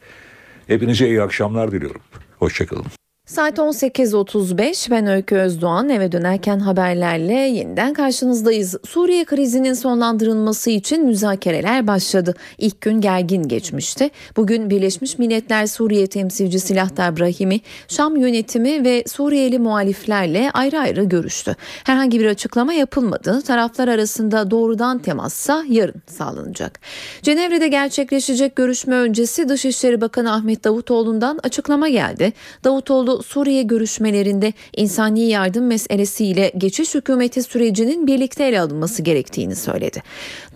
[0.67, 2.01] Hepinize iyi akşamlar diliyorum.
[2.39, 2.87] Hoşçakalın.
[3.31, 8.77] Saat 18.35 ben Öykü Özdoğan eve dönerken haberlerle yeniden karşınızdayız.
[8.87, 12.35] Suriye krizinin sonlandırılması için müzakereler başladı.
[12.59, 14.11] İlk gün gergin geçmişti.
[14.37, 21.57] Bugün Birleşmiş Milletler Suriye temsilcisi Lahtar Brahimi, Şam yönetimi ve Suriyeli muhaliflerle ayrı ayrı görüştü.
[21.85, 23.43] Herhangi bir açıklama yapılmadı.
[23.43, 26.81] Taraflar arasında doğrudan temassa yarın sağlanacak.
[27.23, 32.33] Cenevre'de gerçekleşecek görüşme öncesi Dışişleri Bakanı Ahmet Davutoğlu'ndan açıklama geldi.
[32.65, 40.03] Davutoğlu Suriye görüşmelerinde insani yardım meselesiyle geçiş hükümeti sürecinin birlikte ele alınması gerektiğini söyledi.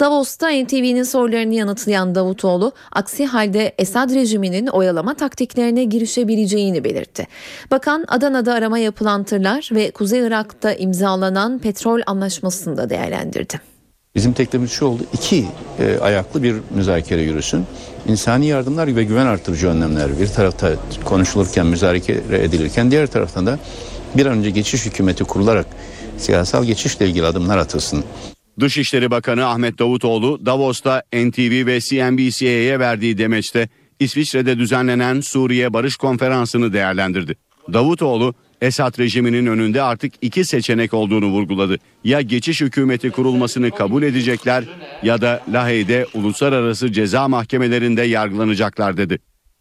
[0.00, 7.26] Davos'ta NTV'nin sorularını yanıtlayan Davutoğlu, aksi halde Esad rejiminin oyalama taktiklerine girişebileceğini belirtti.
[7.70, 13.73] Bakan Adana'da arama yapılan tırlar ve Kuzey Irak'ta imzalanan petrol anlaşmasını da değerlendirdi.
[14.14, 15.02] Bizim teklifimiz şu oldu.
[15.12, 15.46] iki
[15.78, 17.66] e, ayaklı bir müzakere yürüsün.
[18.08, 20.72] İnsani yardımlar ve güven artırıcı önlemler bir tarafta
[21.04, 23.58] konuşulurken, müzakere edilirken diğer taraftan da
[24.16, 25.66] bir an önce geçiş hükümeti kurularak
[26.18, 28.04] siyasal geçişle ilgili adımlar atılsın.
[28.60, 33.68] Dışişleri Bakanı Ahmet Davutoğlu Davos'ta NTV ve CNBC'ye verdiği demeçte
[34.00, 37.36] İsviçre'de düzenlenen Suriye Barış Konferansı'nı değerlendirdi.
[37.72, 41.76] Davutoğlu Esad rejiminin önünde artık iki seçenek olduğunu vurguladı.
[42.04, 44.64] Ya geçiş hükümeti kurulmasını kabul edecekler
[45.02, 49.18] ya da Lahey'de uluslararası ceza mahkemelerinde yargılanacaklar dedi.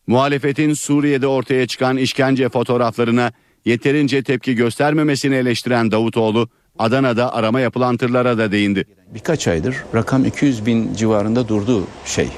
[0.08, 3.32] Muhalefetin Suriye'de ortaya çıkan işkence fotoğraflarına
[3.66, 8.86] yeterince tepki göstermemesini eleştiren Davutoğlu, Adana'da arama yapılan tırlara da değindi.
[9.14, 12.30] Birkaç aydır rakam 200 bin civarında durdu şey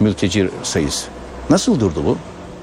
[0.00, 1.06] mülteci sayısı.
[1.50, 2.18] Nasıl durdu bu?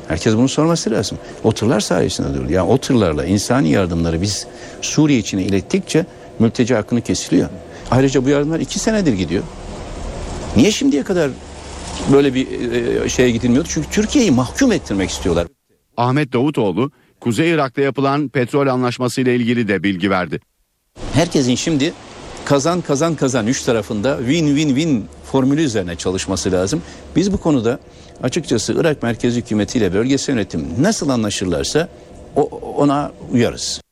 [0.07, 1.17] Herkes bunu sorması lazım.
[1.43, 2.51] O tırlar sayesinde durdu.
[2.51, 4.47] Yani o tırlarla insani yardımları biz
[4.81, 6.05] Suriye içine ilettikçe
[6.39, 7.49] mülteci hakkını kesiliyor.
[7.91, 9.43] Ayrıca bu yardımlar iki senedir gidiyor.
[10.55, 11.31] Niye şimdiye kadar
[12.13, 12.47] böyle bir
[13.05, 13.69] e, şeye gidilmiyordu?
[13.71, 15.47] Çünkü Türkiye'yi mahkum ettirmek istiyorlar.
[15.97, 20.39] Ahmet Davutoğlu, Kuzey Irak'ta yapılan petrol anlaşması ile ilgili de bilgi verdi.
[21.13, 21.93] Herkesin şimdi
[22.45, 26.81] kazan kazan kazan üç tarafında win win win formülü üzerine çalışması lazım.
[27.15, 27.79] Biz bu konuda
[28.23, 31.87] açıkçası Irak merkezi hükümetiyle bölgesel yönetim nasıl anlaşırlarsa
[32.77, 33.84] ona uyarız.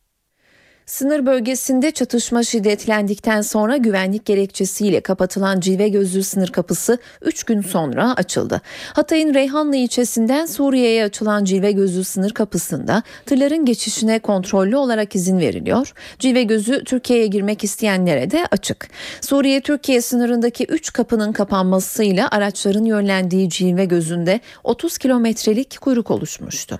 [0.86, 8.14] Sınır bölgesinde çatışma şiddetlendikten sonra güvenlik gerekçesiyle kapatılan Cilve Gözlü sınır kapısı 3 gün sonra
[8.16, 8.62] açıldı.
[8.94, 15.94] Hatay'ın Reyhanlı ilçesinden Suriye'ye açılan Cilve Gözlü sınır kapısında tırların geçişine kontrollü olarak izin veriliyor.
[16.20, 18.88] Cilve Gözü Türkiye'ye girmek isteyenlere de açık.
[19.22, 26.80] Suriye-Türkiye sınırındaki 3 kapının kapanmasıyla araçların yönlendiği Cilve Gözü'nde 30 kilometrelik kuyruk oluşmuştu.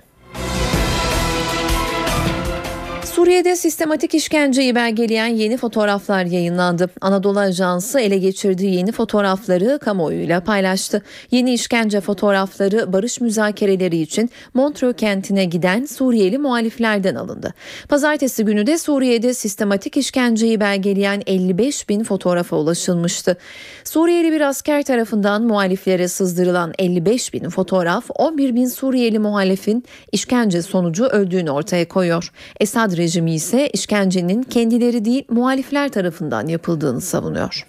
[3.14, 6.90] Suriye'de sistematik işkenceyi belgeleyen yeni fotoğraflar yayınlandı.
[7.00, 11.02] Anadolu Ajansı ele geçirdiği yeni fotoğrafları kamuoyuyla paylaştı.
[11.30, 17.54] Yeni işkence fotoğrafları barış müzakereleri için Montreux kentine giden Suriyeli muhaliflerden alındı.
[17.88, 23.36] Pazartesi günü de Suriye'de sistematik işkenceyi belgeleyen 55 bin fotoğrafa ulaşılmıştı.
[23.84, 31.04] Suriyeli bir asker tarafından muhaliflere sızdırılan 55 bin fotoğraf 11 bin Suriyeli muhalifin işkence sonucu
[31.04, 32.32] öldüğünü ortaya koyuyor.
[32.60, 37.66] Esad rejimi ise işkencenin kendileri değil muhalifler tarafından yapıldığını savunuyor.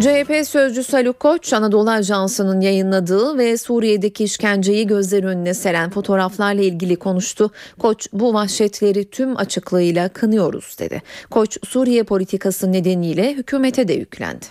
[0.00, 6.96] CHP sözcüsü Haluk Koç, Anadolu Ajansı'nın yayınladığı ve Suriye'deki işkenceyi gözler önüne seren fotoğraflarla ilgili
[6.96, 7.50] konuştu.
[7.78, 11.02] Koç, bu vahşetleri tüm açıklığıyla kınıyoruz dedi.
[11.30, 14.46] Koç, Suriye politikası nedeniyle hükümete de yüklendi.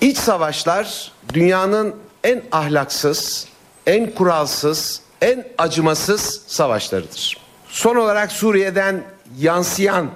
[0.00, 3.46] İç savaşlar dünyanın en ahlaksız,
[3.86, 7.36] en kuralsız, en acımasız savaşlarıdır.
[7.68, 9.02] Son olarak Suriye'den
[9.38, 10.10] yansıyan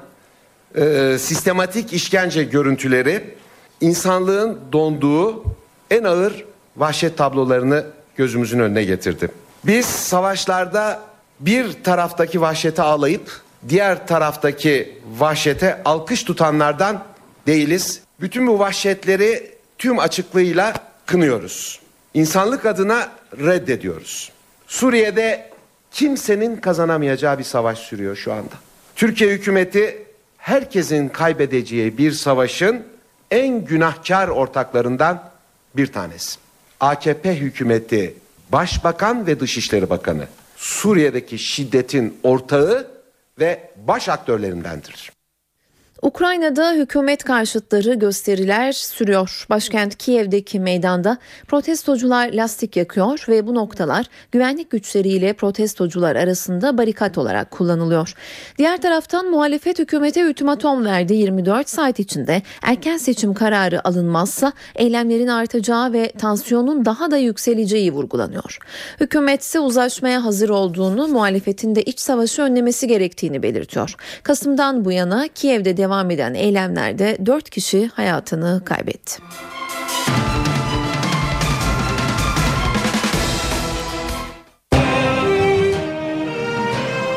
[0.77, 3.35] e, sistematik işkence görüntüleri
[3.81, 5.45] insanlığın donduğu
[5.90, 6.45] en ağır
[6.77, 7.85] vahşet tablolarını
[8.17, 9.29] gözümüzün önüne getirdi.
[9.64, 11.01] Biz savaşlarda
[11.40, 17.05] bir taraftaki vahşete ağlayıp diğer taraftaki vahşete alkış tutanlardan
[17.47, 18.01] değiliz.
[18.21, 20.75] Bütün bu vahşetleri tüm açıklığıyla
[21.07, 21.81] kınıyoruz.
[22.14, 24.34] İnsanlık adına reddediyoruz.
[24.74, 25.50] Suriye'de
[25.90, 28.54] kimsenin kazanamayacağı bir savaş sürüyor şu anda.
[28.96, 30.06] Türkiye hükümeti
[30.38, 32.87] herkesin kaybedeceği bir savaşın
[33.30, 35.30] en günahkar ortaklarından
[35.76, 36.38] bir tanesi.
[36.80, 38.14] AKP hükümeti,
[38.52, 42.90] Başbakan ve Dışişleri Bakanı Suriye'deki şiddetin ortağı
[43.38, 45.13] ve baş aktörlerindendir.
[46.05, 49.47] Ukrayna'da hükümet karşıtları gösteriler sürüyor.
[49.51, 57.51] Başkent Kiev'deki meydanda protestocular lastik yakıyor ve bu noktalar güvenlik güçleriyle protestocular arasında barikat olarak
[57.51, 58.14] kullanılıyor.
[58.59, 65.93] Diğer taraftan muhalefet hükümete ultimatom verdi 24 saat içinde erken seçim kararı alınmazsa eylemlerin artacağı
[65.93, 68.59] ve tansiyonun daha da yükseleceği vurgulanıyor.
[69.01, 73.95] Hükümet ise uzlaşmaya hazır olduğunu muhalefetin de iç savaşı önlemesi gerektiğini belirtiyor.
[74.23, 79.22] Kasım'dan bu yana Kiev'de devam devam eden eylemlerde 4 kişi hayatını kaybetti.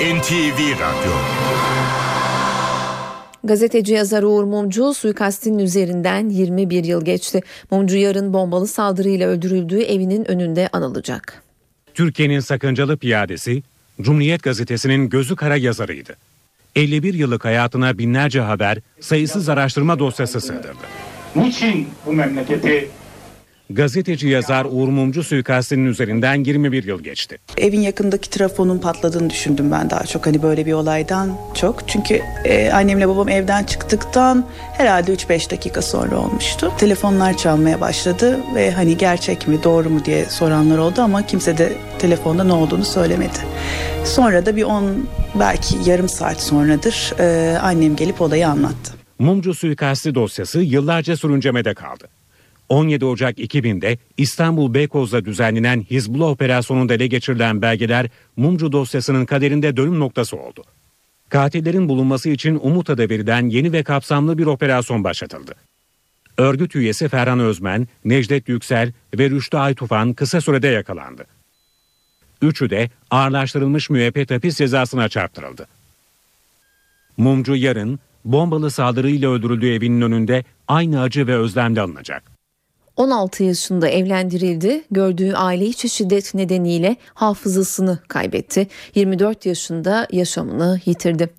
[0.02, 1.12] NTV Radyo
[3.44, 7.42] Gazeteci yazar Uğur Mumcu suikastinin üzerinden 21 yıl geçti.
[7.72, 11.44] Mumcu yarın bombalı saldırıyla öldürüldüğü evinin önünde anılacak.
[11.94, 13.64] Türkiye'nin sakıncalı piyadesi
[14.02, 16.16] Cumhuriyet Gazetesi'nin gözü kara yazarıydı.
[16.78, 20.78] 51 yıllık hayatına binlerce haber, sayısız araştırma dosyası sığdırdı.
[21.36, 22.90] Niçin bu memleketi
[23.70, 27.38] Gazeteci yazar Uğur Mumcu suikastinin üzerinden 21 yıl geçti.
[27.58, 31.88] Evin yakındaki trafonun patladığını düşündüm ben daha çok hani böyle bir olaydan çok.
[31.88, 36.72] Çünkü e, annemle babam evden çıktıktan herhalde 3-5 dakika sonra olmuştu.
[36.78, 41.74] Telefonlar çalmaya başladı ve hani gerçek mi doğru mu diye soranlar oldu ama kimse de
[42.00, 43.40] telefonda ne olduğunu söylemedi.
[44.06, 45.08] Sonra da bir 10
[45.40, 48.94] belki yarım saat sonradır e, annem gelip olayı anlattı.
[49.20, 52.08] Mumcu suikasti dosyası yıllarca sürüncemede kaldı.
[52.70, 60.00] 17 Ocak 2000'de İstanbul Beykoz'da düzenlenen Hizbullah operasyonunda ele geçirilen belgeler Mumcu dosyasının kaderinde dönüm
[60.00, 60.64] noktası oldu.
[61.30, 65.56] Katillerin bulunması için umut adı verilen yeni ve kapsamlı bir operasyon başlatıldı.
[66.38, 71.26] Örgüt üyesi Ferhan Özmen, Necdet Yüksel ve Rüştü Aytufan kısa sürede yakalandı.
[72.42, 75.68] Üçü de ağırlaştırılmış müebbet hapis cezasına çarptırıldı.
[77.18, 82.37] Mumcu yarın bombalı saldırıyla öldürüldüğü evinin önünde aynı acı ve özlemle alınacak.
[82.98, 84.84] 16 yaşında evlendirildi.
[84.92, 88.68] Gördüğü aile içi şiddet nedeniyle hafızasını kaybetti.
[88.96, 91.30] 24 yaşında yaşamını yitirdi.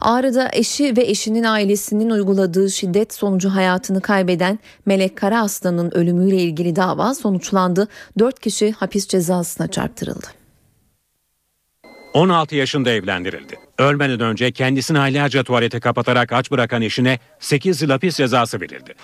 [0.00, 7.14] Ağrı'da eşi ve eşinin ailesinin uyguladığı şiddet sonucu hayatını kaybeden Melek Karaaslan'ın ölümüyle ilgili dava
[7.14, 7.88] sonuçlandı.
[8.18, 10.26] 4 kişi hapis cezasına çarptırıldı.
[12.14, 13.58] 16 yaşında evlendirildi.
[13.78, 18.94] Ölmeden önce kendisini aylarca tuvalete kapatarak aç bırakan eşine 8 yıl hapis cezası verildi.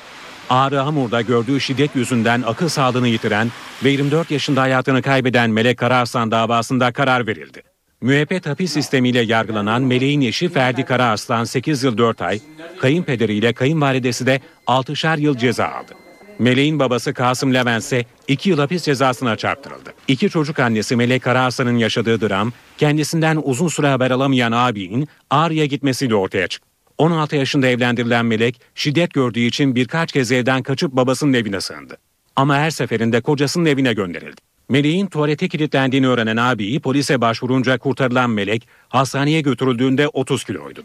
[0.50, 3.50] Ağrı Hamur'da gördüğü şiddet yüzünden akıl sağlığını yitiren
[3.84, 7.62] ve 24 yaşında hayatını kaybeden Melek Kararslan davasında karar verildi.
[8.00, 12.40] Müebbet hapis sistemiyle yargılanan Meleğin eşi Ferdi Karaaslan 8 yıl 4 ay,
[12.80, 15.92] kayınpederiyle kayınvalidesi de 6'şer yıl ceza aldı.
[16.38, 19.94] Meleğin babası Kasım Levent ise 2 yıl hapis cezasına çarptırıldı.
[20.08, 26.14] İki çocuk annesi Melek Karaaslan'ın yaşadığı dram, kendisinden uzun süre haber alamayan abinin Ağrı'ya gitmesiyle
[26.14, 26.69] ortaya çıktı.
[27.00, 31.96] 16 yaşında evlendirilen Melek, şiddet gördüğü için birkaç kez evden kaçıp babasının evine sığındı.
[32.36, 34.40] Ama her seferinde kocasının evine gönderildi.
[34.68, 40.82] Meleğin tuvalete kilitlendiğini öğrenen abiyi polise başvurunca kurtarılan Melek hastaneye götürüldüğünde 30 kiloydu.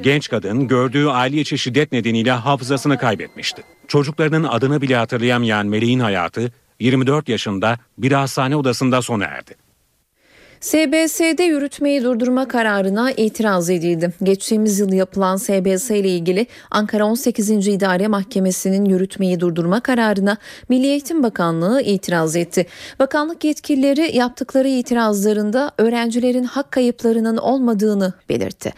[0.00, 3.62] Genç kadın gördüğü aile içi şiddet nedeniyle hafızasını kaybetmişti.
[3.88, 9.63] Çocuklarının adını bile hatırlayamayan Meleğin hayatı 24 yaşında bir hastane odasında sona erdi.
[10.64, 14.12] SBS'de yürütmeyi durdurma kararına itiraz edildi.
[14.22, 17.50] Geçtiğimiz yıl yapılan SBS ile ilgili Ankara 18.
[17.50, 20.36] İdare Mahkemesi'nin yürütmeyi durdurma kararına
[20.68, 22.66] Milli Eğitim Bakanlığı itiraz etti.
[22.98, 28.72] Bakanlık yetkilileri yaptıkları itirazlarında öğrencilerin hak kayıplarının olmadığını belirtti.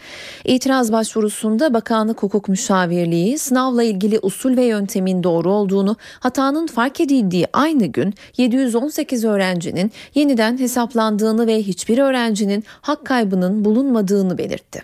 [0.45, 7.47] İtiraz başvurusunda Bakanlık Hukuk Müşavirliği sınavla ilgili usul ve yöntemin doğru olduğunu, hatanın fark edildiği
[7.53, 14.83] aynı gün 718 öğrencinin yeniden hesaplandığını ve hiçbir öğrencinin hak kaybının bulunmadığını belirtti.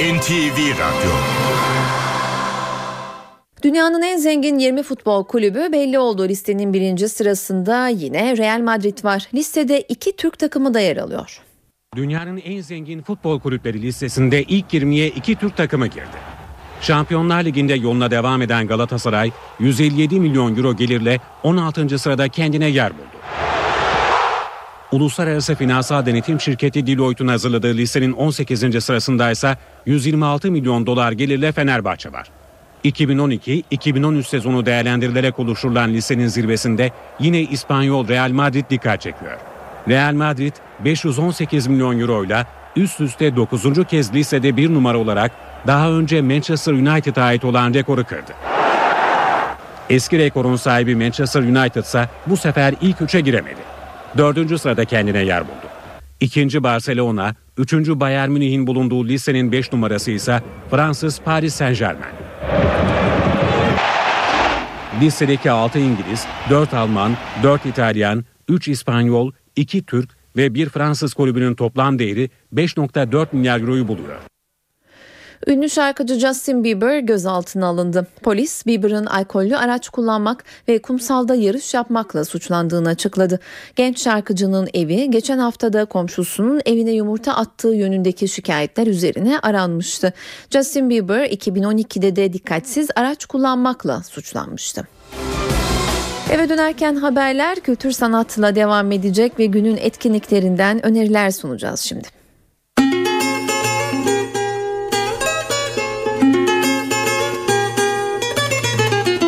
[0.00, 1.10] NTV Radyo
[3.62, 6.28] Dünyanın en zengin 20 futbol kulübü belli oldu.
[6.28, 9.28] Listenin birinci sırasında yine Real Madrid var.
[9.34, 11.40] Listede iki Türk takımı da yer alıyor.
[11.96, 16.16] Dünyanın en zengin futbol kulüpleri listesinde ilk 20'ye iki Türk takımı girdi.
[16.80, 21.98] Şampiyonlar Ligi'nde yoluna devam eden Galatasaray 157 milyon euro gelirle 16.
[21.98, 23.20] sırada kendine yer buldu.
[24.92, 28.84] Uluslararası Finansal Denetim Şirketi Deloitte'un hazırladığı listenin 18.
[28.84, 32.26] sırasında ise 126 milyon dolar gelirle Fenerbahçe var.
[32.84, 39.38] 2012-2013 sezonu değerlendirilerek oluşturulan listenin zirvesinde yine İspanyol Real Madrid dikkat çekiyor.
[39.88, 40.52] Real Madrid
[40.84, 43.84] 518 milyon euro ile üst üste 9.
[43.88, 45.32] kez listede bir numara olarak
[45.66, 48.32] daha önce Manchester United'a ait olan rekoru kırdı.
[49.90, 53.69] Eski rekorun sahibi Manchester United ise bu sefer ilk üçe giremedi.
[54.18, 55.66] Dördüncü sırada kendine yer buldu.
[56.20, 62.14] İkinci Barcelona, üçüncü Bayern Münih'in bulunduğu listenin 5 numarası ise Fransız Paris Saint Germain.
[65.00, 71.54] Listedeki 6 İngiliz, 4 Alman, 4 İtalyan, 3 İspanyol, 2 Türk ve 1 Fransız kulübünün
[71.54, 74.29] toplam değeri 5.4 milyar euroyu buluyor.
[75.46, 78.06] Ünlü şarkıcı Justin Bieber gözaltına alındı.
[78.22, 83.40] Polis Bieber'ın alkollü araç kullanmak ve kumsalda yarış yapmakla suçlandığını açıkladı.
[83.76, 90.12] Genç şarkıcının evi geçen haftada komşusunun evine yumurta attığı yönündeki şikayetler üzerine aranmıştı.
[90.50, 94.88] Justin Bieber 2012'de de dikkatsiz araç kullanmakla suçlanmıştı.
[96.32, 102.19] Eve dönerken haberler kültür sanatla devam edecek ve günün etkinliklerinden öneriler sunacağız şimdi.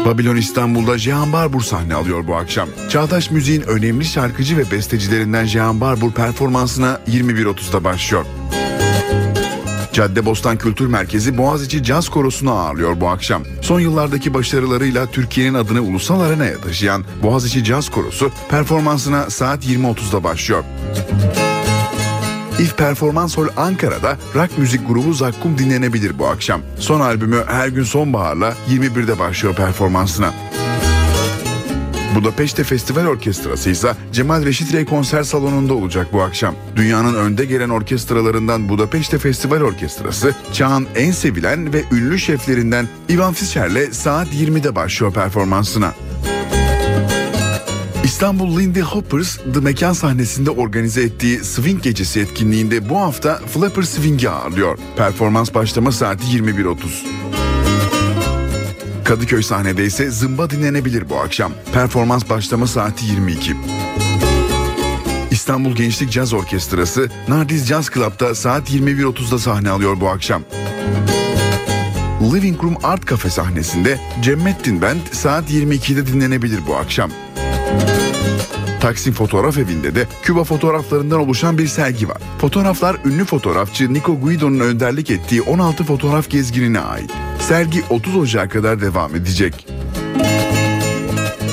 [0.06, 2.68] Babilon İstanbul'da Cihan Barbur sahne alıyor bu akşam.
[2.88, 8.24] Çağdaş müziğin önemli şarkıcı ve bestecilerinden Cihan Barbur performansına 21.30'da başlıyor.
[9.92, 13.42] Caddebostan Kültür Merkezi Boğaziçi Caz Korosu'nu ağırlıyor bu akşam.
[13.60, 20.64] Son yıllardaki başarılarıyla Türkiye'nin adını ulusal arenaya taşıyan Boğaziçi Caz Korosu performansına saat 20.30'da başlıyor.
[22.58, 26.60] İF Performans Hall Ankara'da rock müzik grubu Zakkum dinlenebilir bu akşam.
[26.78, 30.32] Son albümü Her Gün Sonbahar'la 21'de başlıyor performansına.
[32.14, 36.54] Budapeşte Festival Orkestrası ise Cemal Reşit Rey konser salonunda olacak bu akşam.
[36.76, 43.92] Dünyanın önde gelen orkestralarından Budapeşte Festival Orkestrası, çağın en sevilen ve ünlü şeflerinden Ivan Fischer'le
[43.92, 45.92] saat 20'de başlıyor performansına.
[48.12, 54.30] İstanbul Lindy Hoppers The Mekan sahnesinde organize ettiği Swing Gecesi etkinliğinde bu hafta Flapper Swing'i
[54.30, 54.78] ağırlıyor.
[54.96, 56.76] Performans başlama saati 21.30.
[59.04, 61.52] Kadıköy sahnede ise zımba dinlenebilir bu akşam.
[61.74, 63.56] Performans başlama saati 22.
[65.30, 70.42] İstanbul Gençlik Caz Orkestrası Nardiz Jazz Club'da saat 21.30'da sahne alıyor bu akşam.
[72.34, 77.10] Living Room Art Cafe sahnesinde Cemmettin Band saat 22'de dinlenebilir bu akşam.
[78.82, 82.18] Taksim Fotoğraf Evi'nde de Küba fotoğraflarından oluşan bir sergi var.
[82.38, 87.10] Fotoğraflar ünlü fotoğrafçı Nico Guido'nun önderlik ettiği 16 fotoğraf gezginine ait.
[87.40, 89.66] Sergi 30 Ocak'a kadar devam edecek.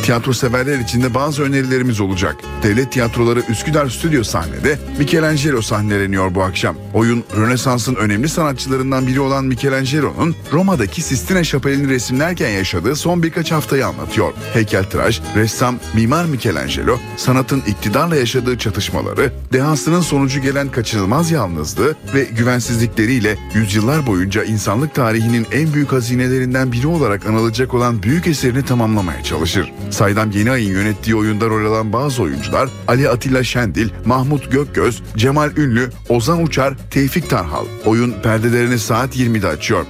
[0.10, 2.36] Tiyatro severler için de bazı önerilerimiz olacak.
[2.64, 6.76] Devlet Tiyatroları Üsküdar Stüdyo sahnede Michelangelo sahneleniyor bu akşam.
[6.94, 13.88] Oyun Rönesans'ın önemli sanatçılarından biri olan Michelangelo'nun Roma'daki Sistine Şapeli'ni resimlerken yaşadığı son birkaç haftayı
[13.88, 14.34] anlatıyor.
[14.54, 23.38] Heykeltıraş, ressam, mimar Michelangelo sanatın iktidarla yaşadığı çatışmaları, dehasının sonucu gelen kaçınılmaz yalnızlığı ve güvensizlikleriyle
[23.54, 29.72] yüzyıllar boyunca insanlık tarihinin en büyük hazinelerinden biri olarak anılacak olan büyük eserini tamamlamaya çalışır.
[30.00, 35.90] Saydam Yeniay'ın yönettiği oyunda rol alan bazı oyuncular Ali Atilla Şendil, Mahmut Gökgöz, Cemal Ünlü,
[36.10, 37.66] Ozan Uçar, Tevfik Tarhal.
[37.86, 39.86] Oyun perdelerini saat 20'de açıyor.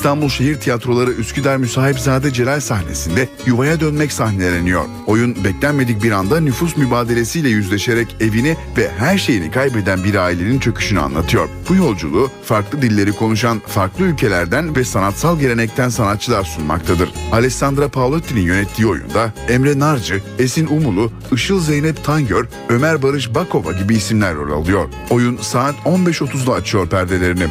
[0.00, 4.84] İstanbul Şehir Tiyatroları Üsküdar Müsahipzade Celal sahnesinde yuvaya dönmek sahneleniyor.
[5.06, 11.00] Oyun beklenmedik bir anda nüfus mübadelesiyle yüzleşerek evini ve her şeyini kaybeden bir ailenin çöküşünü
[11.00, 11.48] anlatıyor.
[11.68, 17.12] Bu yolculuğu farklı dilleri konuşan farklı ülkelerden ve sanatsal gelenekten sanatçılar sunmaktadır.
[17.32, 23.94] Alessandra Paolotti'nin yönettiği oyunda Emre Narcı, Esin Umulu, Işıl Zeynep Tangör, Ömer Barış Bakova gibi
[23.94, 24.88] isimler rol alıyor.
[25.10, 27.46] Oyun saat 15.30'da açıyor perdelerini.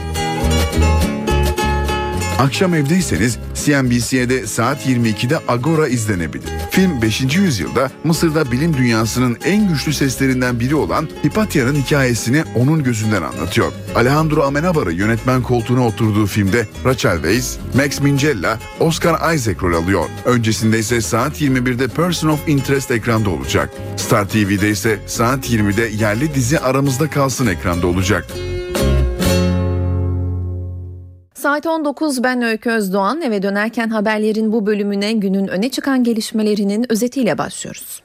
[2.40, 6.50] Akşam evdeyseniz CNBC'de saat 22'de Agora izlenebilir.
[6.72, 7.36] Film 5.
[7.36, 13.72] yüzyılda Mısır'da bilim dünyasının en güçlü seslerinden biri olan Hipatya'nın hikayesini onun gözünden anlatıyor.
[13.96, 20.06] Alejandro Amenabar'ı yönetmen koltuğuna oturduğu filmde Rachel Weisz, Max Minghella, Oscar Isaac rol alıyor.
[20.26, 23.70] Öncesinde ise saat 21'de Person of Interest ekranda olacak.
[23.98, 28.28] Star TV'de ise saat 20'de yerli dizi Aramızda Kalsın ekranda olacak.
[31.40, 37.38] Saat 19 ben Öykü Özdoğan eve dönerken haberlerin bu bölümüne günün öne çıkan gelişmelerinin özetiyle
[37.38, 38.04] başlıyoruz.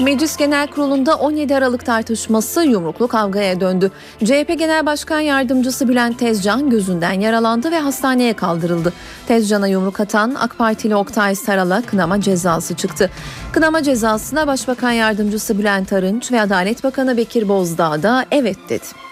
[0.00, 3.90] Meclis Genel Kurulu'nda 17 Aralık tartışması yumruklu kavgaya döndü.
[4.24, 8.92] CHP Genel Başkan Yardımcısı Bülent Tezcan gözünden yaralandı ve hastaneye kaldırıldı.
[9.28, 13.10] Tezcan'a yumruk atan AK Partili Oktay Saral'a kınama cezası çıktı.
[13.52, 19.05] Kınama cezasına Başbakan Yardımcısı Bülent Arınç ve Adalet Bakanı Bekir Bozdağ da evet dedi.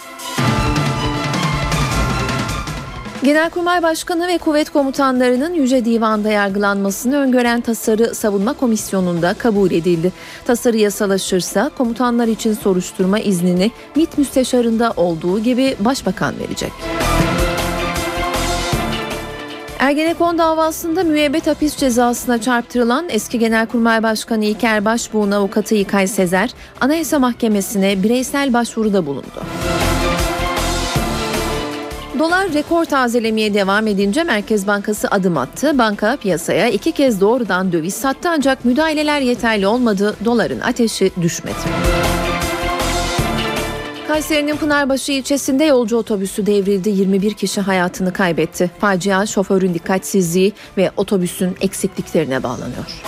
[3.25, 10.13] Genelkurmay Başkanı ve kuvvet komutanlarının Yüce Divan'da yargılanmasını öngören tasarı Savunma Komisyonu'nda kabul edildi.
[10.47, 16.73] Tasarı yasalaşırsa komutanlar için soruşturma iznini MİT müsteşarında olduğu gibi Başbakan verecek.
[19.79, 26.51] Ergenekon davasında müebbet hapis cezasına çarptırılan eski Genelkurmay Başkanı İlker Başbuğ'un avukatı İlkay Sezer,
[26.81, 29.43] Anayasa Mahkemesi'ne bireysel başvuruda bulundu.
[32.25, 35.79] Dolar rekor tazelemeye devam edince Merkez Bankası adım attı.
[35.79, 40.17] Banka piyasaya iki kez doğrudan döviz sattı ancak müdahaleler yeterli olmadı.
[40.25, 41.57] Doların ateşi düşmedi.
[44.09, 46.91] Kayseri'nin Pınarbaşı ilçesinde yolcu otobüsü devrildi.
[46.91, 48.71] 21 kişi hayatını kaybetti.
[48.79, 53.03] Facia şoförün dikkatsizliği ve otobüsün eksikliklerine bağlanıyor.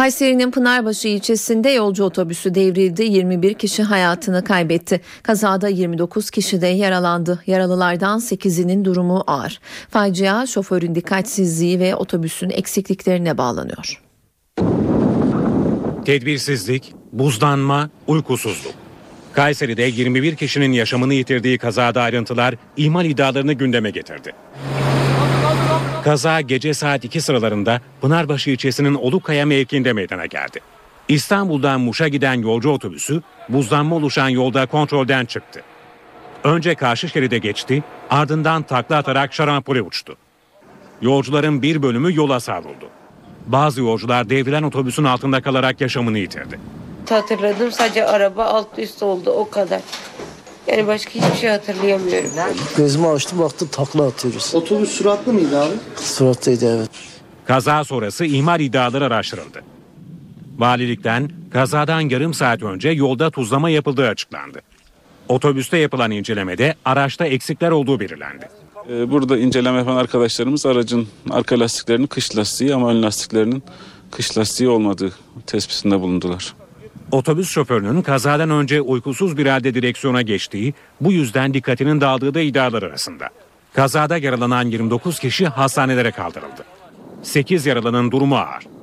[0.00, 3.02] Kayseri'nin Pınarbaşı ilçesinde yolcu otobüsü devrildi.
[3.02, 5.00] 21 kişi hayatını kaybetti.
[5.22, 7.42] Kazada 29 kişi de yaralandı.
[7.46, 9.60] Yaralılardan 8'inin durumu ağır.
[9.90, 14.02] Facia şoförün dikkatsizliği ve otobüsün eksikliklerine bağlanıyor.
[16.04, 18.74] Tedbirsizlik, buzlanma, uykusuzluk.
[19.32, 24.32] Kayseri'de 21 kişinin yaşamını yitirdiği kazada ayrıntılar ihmal iddialarını gündeme getirdi.
[26.04, 30.60] Kaza gece saat 2 sıralarında Pınarbaşı ilçesinin Olukaya mevkiinde meydana geldi.
[31.08, 35.62] İstanbul'dan Muş'a giden yolcu otobüsü buzlanma oluşan yolda kontrolden çıktı.
[36.44, 40.16] Önce karşı şeride geçti, ardından takla atarak şarampole uçtu.
[41.02, 42.88] Yolcuların bir bölümü yola savruldu.
[43.46, 46.60] Bazı yolcular devrilen otobüsün altında kalarak yaşamını yitirdi.
[47.08, 49.80] Hatırladım sadece araba alt üst oldu o kadar.
[50.70, 52.30] Yani başka hiçbir şey hatırlayamıyorum.
[52.76, 54.54] Gözümü açtım baktım takla atıyoruz.
[54.54, 55.74] Otobüs süratli miydi abi?
[55.96, 56.90] Surattaydı evet.
[57.44, 59.62] Kaza sonrası ihmal iddiaları araştırıldı.
[60.58, 64.60] Valilikten kazadan yarım saat önce yolda tuzlama yapıldığı açıklandı.
[65.28, 68.48] Otobüste yapılan incelemede araçta eksikler olduğu belirlendi.
[68.90, 73.62] Ee, Burada inceleme yapan arkadaşlarımız aracın arka lastiklerinin kış lastiği ama ön lastiklerinin
[74.10, 75.12] kış lastiği olmadığı
[75.46, 76.54] tespitinde bulundular.
[77.12, 82.82] Otobüs şoförünün kazadan önce uykusuz bir halde direksiyona geçtiği, bu yüzden dikkatinin dağıldığı da iddialar
[82.82, 83.28] arasında.
[83.72, 86.64] Kazada yaralanan 29 kişi hastanelere kaldırıldı.
[87.22, 88.79] 8 yaralının durumu ağır.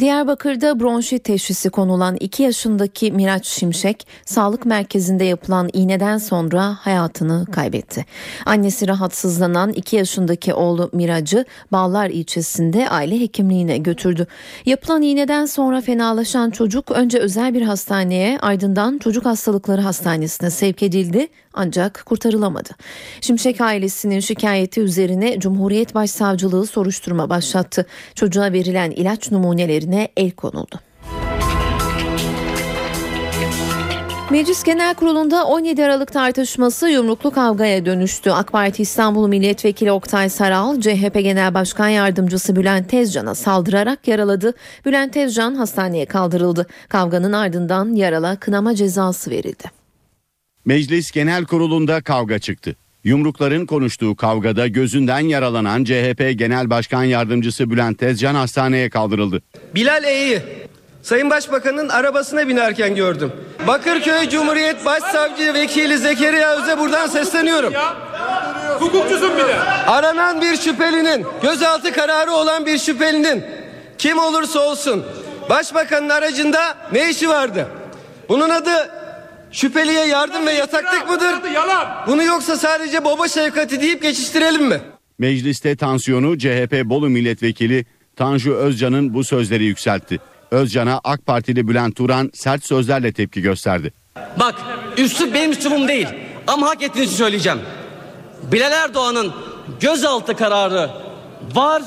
[0.00, 8.04] Diyarbakır'da bronşit teşhisi konulan 2 yaşındaki Miraç Şimşek, sağlık merkezinde yapılan iğneden sonra hayatını kaybetti.
[8.46, 14.26] Annesi rahatsızlanan 2 yaşındaki oğlu Mirac'ı Bağlar ilçesinde aile hekimliğine götürdü.
[14.66, 21.28] Yapılan iğneden sonra fenalaşan çocuk önce özel bir hastaneye ardından çocuk hastalıkları hastanesine sevk edildi
[21.58, 22.68] ancak kurtarılamadı.
[23.20, 27.86] Şimşek ailesinin şikayeti üzerine Cumhuriyet Başsavcılığı soruşturma başlattı.
[28.14, 29.30] Çocuğa verilen ilaç
[29.88, 30.80] numunelerine el konuldu.
[34.30, 38.30] Meclis Genel Kurulu'nda 17 Aralık tartışması yumruklu kavgaya dönüştü.
[38.30, 44.54] AK Parti İstanbul Milletvekili Oktay Saral, CHP Genel Başkan Yardımcısı Bülent Tezcan'a saldırarak yaraladı.
[44.86, 46.66] Bülent Tezcan hastaneye kaldırıldı.
[46.88, 49.64] Kavganın ardından yarala kınama cezası verildi.
[50.64, 52.76] Meclis Genel Kurulu'nda kavga çıktı.
[53.04, 59.42] Yumrukların konuştuğu kavgada gözünden yaralanan CHP Genel Başkan Yardımcısı Bülent Tezcan hastaneye kaldırıldı.
[59.74, 60.42] Bilal E'yi
[61.02, 63.32] Sayın Başbakan'ın arabasına binerken gördüm.
[63.66, 67.72] Bakırköy Cumhuriyet Başsavcı Vekili Zekeriya Öz'e buradan sesleniyorum.
[68.78, 69.60] Hukukçusun bir de.
[69.86, 73.44] Aranan bir şüphelinin, gözaltı kararı olan bir şüphelinin
[73.98, 75.04] kim olursa olsun
[75.50, 77.68] Başbakanın aracında ne işi vardı?
[78.28, 78.90] Bunun adı
[79.52, 81.50] şüpheliye yardım ve yataklık mıdır?
[81.54, 81.86] Yalan.
[82.06, 84.80] Bunu yoksa sadece baba şefkati deyip geçiştirelim mi?
[85.18, 87.86] Mecliste tansiyonu CHP Bolu Milletvekili
[88.16, 90.20] Tanju Özcan'ın bu sözleri yükseltti.
[90.50, 93.92] Özcan'a AK Partili Bülent Turan sert sözlerle tepki gösterdi.
[94.40, 94.54] Bak
[94.96, 96.06] üslup benim üslubum değil
[96.46, 97.58] ama hak ettiğinizi söyleyeceğim.
[98.52, 99.32] Bilal Erdoğan'ın
[99.80, 100.90] gözaltı kararı
[101.54, 101.82] var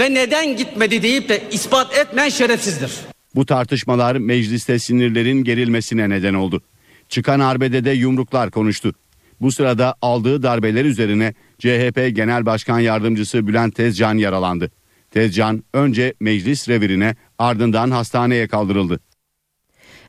[0.00, 2.92] ve neden gitmedi deyip de ispat etmeyen şerefsizdir.
[3.34, 6.62] Bu tartışmalar mecliste sinirlerin gerilmesine neden oldu.
[7.08, 8.92] Çıkan arbedede yumruklar konuştu.
[9.40, 14.70] Bu sırada aldığı darbeler üzerine CHP Genel Başkan Yardımcısı Bülent Tezcan yaralandı.
[15.10, 19.00] Tezcan önce meclis revirine ardından hastaneye kaldırıldı.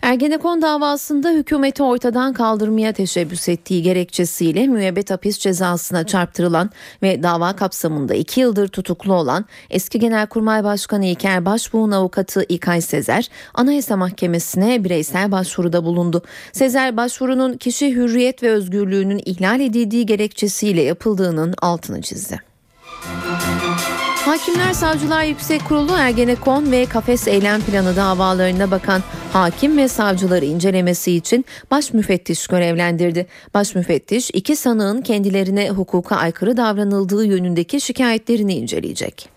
[0.02, 6.70] Ergenekon davasında hükümeti ortadan kaldırmaya teşebbüs ettiği gerekçesiyle müebbet hapis cezasına çarptırılan
[7.02, 13.30] ve dava kapsamında iki yıldır tutuklu olan eski Genelkurmay Başkanı İlker Başbuğ'un avukatı İlkay Sezer,
[13.54, 16.22] Anayasa Mahkemesi'ne bireysel başvuruda bulundu.
[16.52, 22.49] Sezer başvurunun kişi hürriyet ve özgürlüğünün ihlal edildiği gerekçesiyle yapıldığının altını çizdi.
[24.30, 29.04] Hakimler Savcılar Yüksek Kurulu Ergenekon ve Kafes Eylem Planı davalarına bakan
[29.34, 33.28] hakim ve savcıları incelemesi için baş müfettiş görevlendirdi.
[33.54, 39.30] Baş müfettiş iki sanığın kendilerine hukuka aykırı davranıldığı yönündeki şikayetlerini inceleyecek.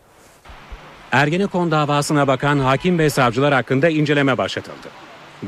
[1.12, 4.88] Ergenekon davasına bakan hakim ve savcılar hakkında inceleme başlatıldı.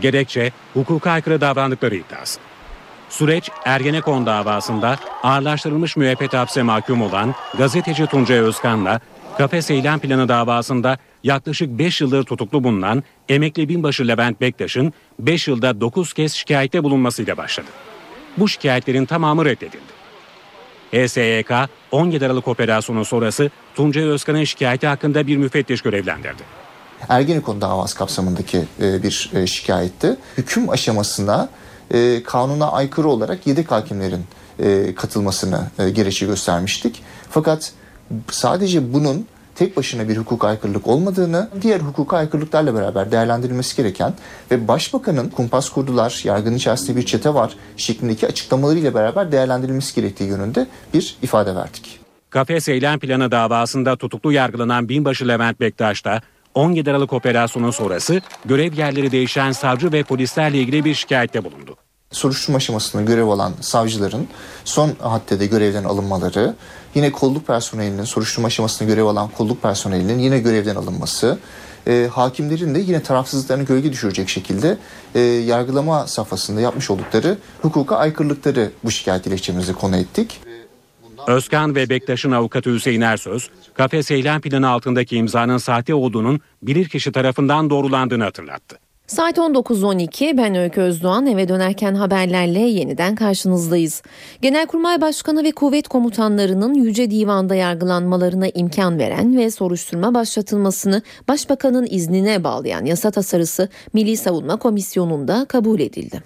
[0.01, 2.40] Gerekçe hukuka aykırı davrandıkları iddiası.
[3.09, 9.01] Süreç Ergenekon davasında ağırlaştırılmış müebbet hapse mahkum olan gazeteci Tuncay Özkan'la
[9.39, 15.80] Kafes Eylem Planı davasında yaklaşık 5 yıldır tutuklu bulunan emekli binbaşı Levent Bektaş'ın 5 yılda
[15.80, 17.66] 9 kez şikayette bulunmasıyla başladı.
[18.37, 19.95] Bu şikayetlerin tamamı reddedildi.
[20.93, 21.51] HSYK
[21.93, 26.43] 17 Aralık operasyonu sonrası Tuncay Özkan'ın şikayeti hakkında bir müfettiş görevlendirdi.
[27.09, 30.16] Ergenekon davası kapsamındaki e, bir e, şikayetti.
[30.39, 31.49] Hüküm aşamasına
[31.91, 34.24] e, kanuna aykırı olarak yedek hakimlerin
[34.59, 37.03] e, katılmasını e, gerekçe göstermiştik.
[37.30, 37.72] Fakat
[38.30, 44.14] sadece bunun tek başına bir hukuk aykırılık olmadığını, diğer hukuk aykırılıklarla beraber değerlendirilmesi gereken
[44.50, 50.66] ve başbakanın kumpas kurdular, yargının içerisinde bir çete var şeklindeki açıklamalarıyla beraber değerlendirilmesi gerektiği yönünde
[50.94, 52.00] bir ifade verdik.
[52.30, 56.20] Kafes Eylem Planı davasında tutuklu yargılanan binbaşı Levent Bektaş da
[56.55, 61.76] 17 Aralık operasyonu sonrası görev yerleri değişen savcı ve polislerle ilgili bir şikayette bulundu
[62.14, 64.28] soruşturma aşamasında görev alan savcıların
[64.64, 66.54] son haddede görevden alınmaları,
[66.94, 71.38] yine kolluk personelinin soruşturma aşamasında görev alan kolluk personelinin yine görevden alınması,
[71.86, 74.78] e, hakimlerin de yine tarafsızlıklarını gölge düşürecek şekilde
[75.14, 80.40] e, yargılama safhasında yapmış oldukları hukuka aykırılıkları bu şikayet dilekçemize konu ettik.
[81.26, 87.70] Özkan ve Bektaş'ın avukatı Hüseyin Ersöz, kafes eylem planı altındaki imzanın sahte olduğunun bilirkişi tarafından
[87.70, 88.84] doğrulandığını hatırlattı.
[89.07, 94.02] Saat 19.12 ben Öykü Özdoğan eve dönerken haberlerle yeniden karşınızdayız.
[94.42, 102.44] Genelkurmay Başkanı ve kuvvet komutanlarının Yüce Divan'da yargılanmalarına imkan veren ve soruşturma başlatılmasını Başbakanın iznine
[102.44, 106.22] bağlayan yasa tasarısı Milli Savunma Komisyonu'nda kabul edildi.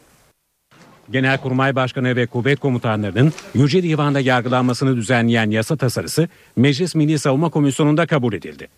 [1.10, 8.06] Genelkurmay Başkanı ve kuvvet komutanlarının Yüce Divan'da yargılanmasını düzenleyen yasa tasarısı Meclis Milli Savunma Komisyonu'nda
[8.06, 8.68] kabul edildi.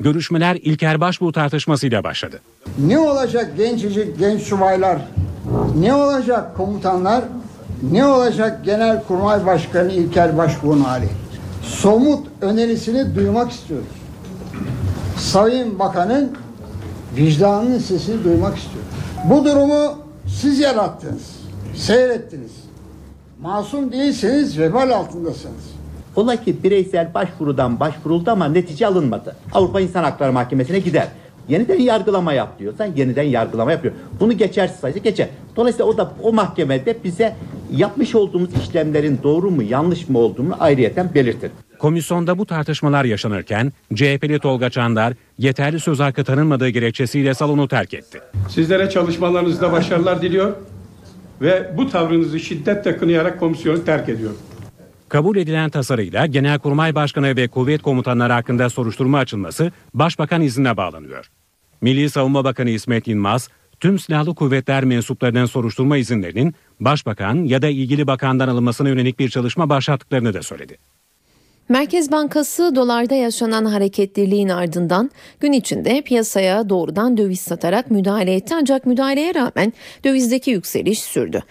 [0.00, 2.40] Görüşmeler İlker Başbuğ tartışmasıyla başladı.
[2.78, 4.98] Ne olacak gencecik genç subaylar?
[5.80, 7.24] Ne olacak komutanlar?
[7.92, 11.08] Ne olacak Genelkurmay Başkanı İlker Başbuğ'un hali?
[11.62, 13.86] Somut önerisini duymak istiyoruz.
[15.18, 16.32] Sayın Bakan'ın
[17.16, 18.88] vicdanının sesini duymak istiyorum.
[19.30, 21.22] Bu durumu siz yarattınız,
[21.76, 22.52] seyrettiniz.
[23.40, 25.73] Masum değilseniz vebal altındasınız.
[26.16, 29.36] Ola ki bireysel başvurudan başvuruldu ama netice alınmadı.
[29.52, 31.08] Avrupa İnsan Hakları Mahkemesi'ne gider.
[31.48, 33.94] Yeniden yargılama yap diyorsan yeniden yargılama yapıyor.
[34.20, 35.28] Bunu geçersiz sayısı geçer.
[35.56, 37.36] Dolayısıyla o da o mahkemede bize
[37.72, 41.50] yapmış olduğumuz işlemlerin doğru mu yanlış mı olduğunu ayrıyeten belirtir.
[41.78, 48.20] Komisyonda bu tartışmalar yaşanırken CHP'li Tolga Çandar yeterli söz hakkı tanınmadığı gerekçesiyle salonu terk etti.
[48.48, 50.52] Sizlere çalışmalarınızda başarılar diliyor
[51.40, 54.36] ve bu tavrınızı şiddetle kınayarak komisyonu terk ediyorum.
[55.08, 61.30] Kabul edilen tasarıyla Genelkurmay Başkanı ve kuvvet komutanları hakkında soruşturma açılması Başbakan iznine bağlanıyor.
[61.80, 63.48] Milli Savunma Bakanı İsmet Yılmaz,
[63.80, 69.68] tüm silahlı kuvvetler mensuplarının soruşturma izinlerinin Başbakan ya da ilgili bakandan alınmasına yönelik bir çalışma
[69.68, 70.78] başlattıklarını da söyledi.
[71.68, 75.10] Merkez Bankası dolarda yaşanan hareketliliğin ardından
[75.40, 79.72] gün içinde piyasaya doğrudan döviz satarak müdahale etti ancak müdahaleye rağmen
[80.04, 81.42] dövizdeki yükseliş sürdü.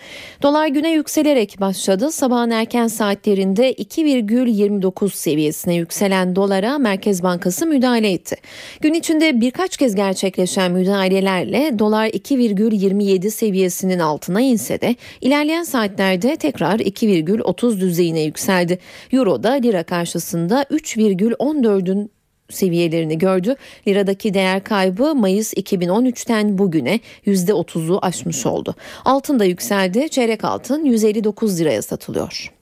[0.41, 2.11] Dolar güne yükselerek başladı.
[2.11, 8.36] Sabahın erken saatlerinde 2,29 seviyesine yükselen dolara Merkez Bankası müdahale etti.
[8.82, 16.80] Gün içinde birkaç kez gerçekleşen müdahalelerle dolar 2,27 seviyesinin altına inse de ilerleyen saatlerde tekrar
[16.80, 18.80] 2,30 düzeyine yükseldi.
[19.11, 22.12] Euro da lira karşısında 3,14'ün
[22.49, 23.56] seviyelerini gördü.
[23.88, 28.76] Liradaki değer kaybı Mayıs 2013'ten bugüne %30'u aşmış oldu.
[29.06, 30.10] Altın da yükseldi.
[30.10, 32.54] Çeyrek altın 159 liraya satılıyor.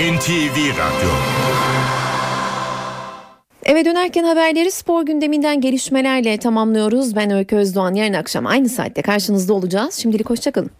[0.00, 1.10] NTV Radyo
[3.64, 7.16] Eve dönerken haberleri spor gündeminden gelişmelerle tamamlıyoruz.
[7.16, 7.94] Ben Öykü Özdoğan.
[7.94, 9.94] Yarın akşam aynı saatte karşınızda olacağız.
[9.94, 10.70] Şimdilik hoşçakalın.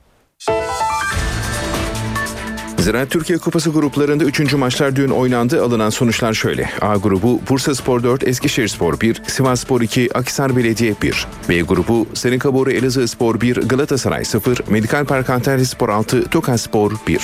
[2.81, 4.53] Ziraat Türkiye Kupası gruplarında 3.
[4.55, 5.63] maçlar dün oynandı.
[5.65, 6.71] Alınan sonuçlar şöyle.
[6.81, 11.27] A grubu Bursa Spor 4, Eskişehir Spor 1, Sivas Spor 2, Akhisar Belediye 1.
[11.49, 16.93] B grubu Seninkaboru Elazığ Spor 1, Galatasaray 0, Medikal Park Antalya Spor 6, Tokat Spor
[17.09, 17.21] 1.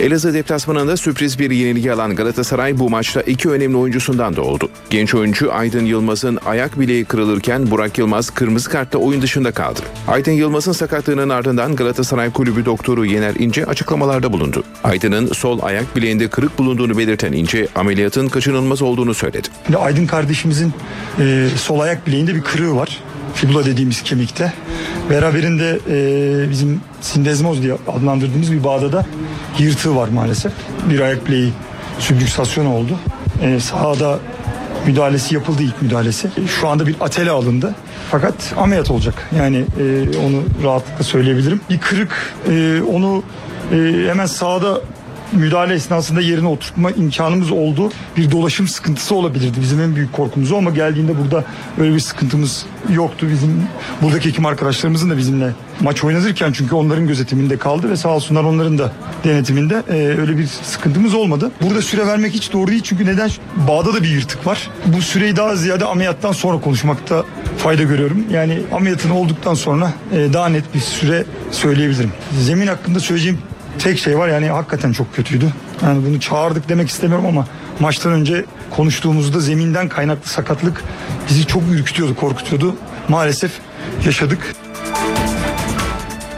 [0.00, 4.70] Elazığ deplasmanında sürpriz bir yenilgi alan Galatasaray bu maçta iki önemli oyuncusundan da oldu.
[4.90, 9.80] Genç oyuncu Aydın Yılmaz'ın ayak bileği kırılırken Burak Yılmaz kırmızı kartla oyun dışında kaldı.
[10.08, 14.64] Aydın Yılmaz'ın sakatlığının ardından Galatasaray Kulübü doktoru Yener İnce açıklamalarda bulundu.
[14.84, 19.48] Aydın'ın sol ayak bileğinde kırık bulunduğunu belirten İnce ameliyatın kaçınılmaz olduğunu söyledi.
[19.78, 20.72] Aydın kardeşimizin
[21.20, 23.00] e, sol ayak bileğinde bir kırığı var.
[23.34, 24.52] Fibula dediğimiz kemikte.
[25.10, 29.06] Beraberinde e, bizim sindezmoz diye adlandırdığımız bir bağda da
[29.58, 30.52] yırtığı var maalesef.
[30.90, 31.52] Bir ayak bileği
[31.98, 32.98] süblüksasyon oldu.
[33.42, 34.18] E, sahada
[34.86, 36.28] müdahalesi yapıldı ilk müdahalesi.
[36.60, 37.74] Şu anda bir atele alındı.
[38.10, 39.30] Fakat ameliyat olacak.
[39.38, 41.60] Yani e, onu rahatlıkla söyleyebilirim.
[41.70, 43.22] Bir kırık e, onu
[43.72, 43.76] e,
[44.08, 44.80] hemen sahada
[45.34, 47.90] müdahale esnasında yerine oturtma imkanımız oldu.
[48.16, 51.44] Bir dolaşım sıkıntısı olabilirdi bizim en büyük korkumuz ama geldiğinde burada
[51.78, 53.26] öyle bir sıkıntımız yoktu.
[53.32, 53.62] Bizim
[54.02, 58.78] buradaki hekim arkadaşlarımızın da bizimle maç oynatırken çünkü onların gözetiminde kaldı ve sağ olsunlar onların
[58.78, 58.92] da
[59.24, 61.50] denetiminde e, öyle bir sıkıntımız olmadı.
[61.62, 63.30] Burada süre vermek hiç doğru değil çünkü neden?
[63.68, 64.70] Bağda da bir yırtık var.
[64.86, 67.24] Bu süreyi daha ziyade ameliyattan sonra konuşmakta
[67.58, 68.24] fayda görüyorum.
[68.30, 72.12] Yani ameliyatın olduktan sonra e, daha net bir süre söyleyebilirim.
[72.40, 73.38] Zemin hakkında söyleyeceğim
[73.78, 75.52] tek şey var yani hakikaten çok kötüydü.
[75.82, 77.46] Yani bunu çağırdık demek istemiyorum ama
[77.80, 80.84] maçtan önce konuştuğumuzda zeminden kaynaklı sakatlık
[81.28, 82.76] bizi çok ürkütüyordu, korkutuyordu.
[83.08, 83.52] Maalesef
[84.04, 84.63] yaşadık.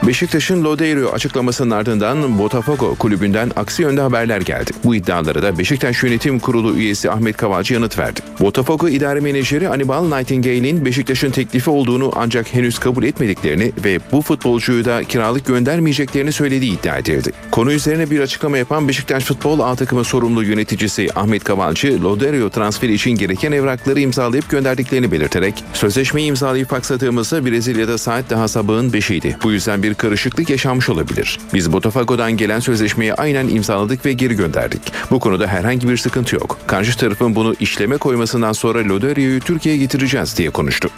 [0.07, 4.71] Beşiktaş'ın Lodeiro açıklamasının ardından Botafogo kulübünden aksi yönde haberler geldi.
[4.85, 8.21] Bu iddialara da Beşiktaş Yönetim Kurulu üyesi Ahmet Kavalcı yanıt verdi.
[8.41, 14.85] Botafogo idare menajeri Anibal Nightingale'in Beşiktaş'ın teklifi olduğunu ancak henüz kabul etmediklerini ve bu futbolcuyu
[14.85, 17.33] da kiralık göndermeyeceklerini söylediği iddia edildi.
[17.51, 22.95] Konu üzerine bir açıklama yapan Beşiktaş Futbol A takımı sorumlu yöneticisi Ahmet Kavalcı, Lodeiro transferi
[22.95, 29.43] için gereken evrakları imzalayıp gönderdiklerini belirterek sözleşmeyi imzalayıp aksadığımızda Brezilya'da saat daha sabahın 5'iydi.
[29.43, 31.39] Bu yüzden bir karışıklık yaşanmış olabilir.
[31.55, 34.83] Biz Botafogo'dan gelen sözleşmeyi aynen imzaladık ve geri gönderdik.
[35.11, 36.59] Bu konuda herhangi bir sıkıntı yok.
[36.67, 40.89] Karşı tarafın bunu işleme koymasından sonra Loderio'yu Türkiye'ye getireceğiz diye konuştu.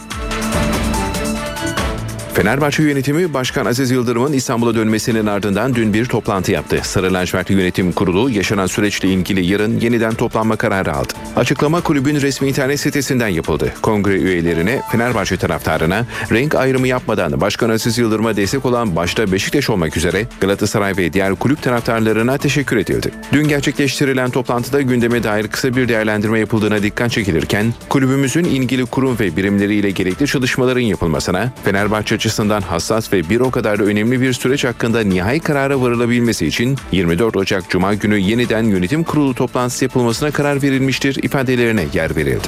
[2.39, 6.79] Fenerbahçe yönetimi Başkan Aziz Yıldırım'ın İstanbul'a dönmesinin ardından dün bir toplantı yaptı.
[6.83, 11.13] Sarı Lacivert Yönetim Kurulu yaşanan süreçle ilgili yarın yeniden toplanma kararı aldı.
[11.35, 13.73] Açıklama kulübün resmi internet sitesinden yapıldı.
[13.81, 19.97] Kongre üyelerine, Fenerbahçe taraftarına renk ayrımı yapmadan Başkan Aziz Yıldırım'a destek olan başta Beşiktaş olmak
[19.97, 23.11] üzere Galatasaray ve diğer kulüp taraftarlarına teşekkür edildi.
[23.33, 29.37] Dün gerçekleştirilen toplantıda gündeme dair kısa bir değerlendirme yapıldığına dikkat çekilirken kulübümüzün ilgili kurum ve
[29.37, 34.65] birimleriyle gerekli çalışmaların yapılmasına, Fenerbahçe açısından hassas ve bir o kadar da önemli bir süreç
[34.65, 40.61] hakkında nihai karara varılabilmesi için 24 Ocak Cuma günü yeniden yönetim kurulu toplantısı yapılmasına karar
[40.61, 42.47] verilmiştir ifadelerine yer verildi.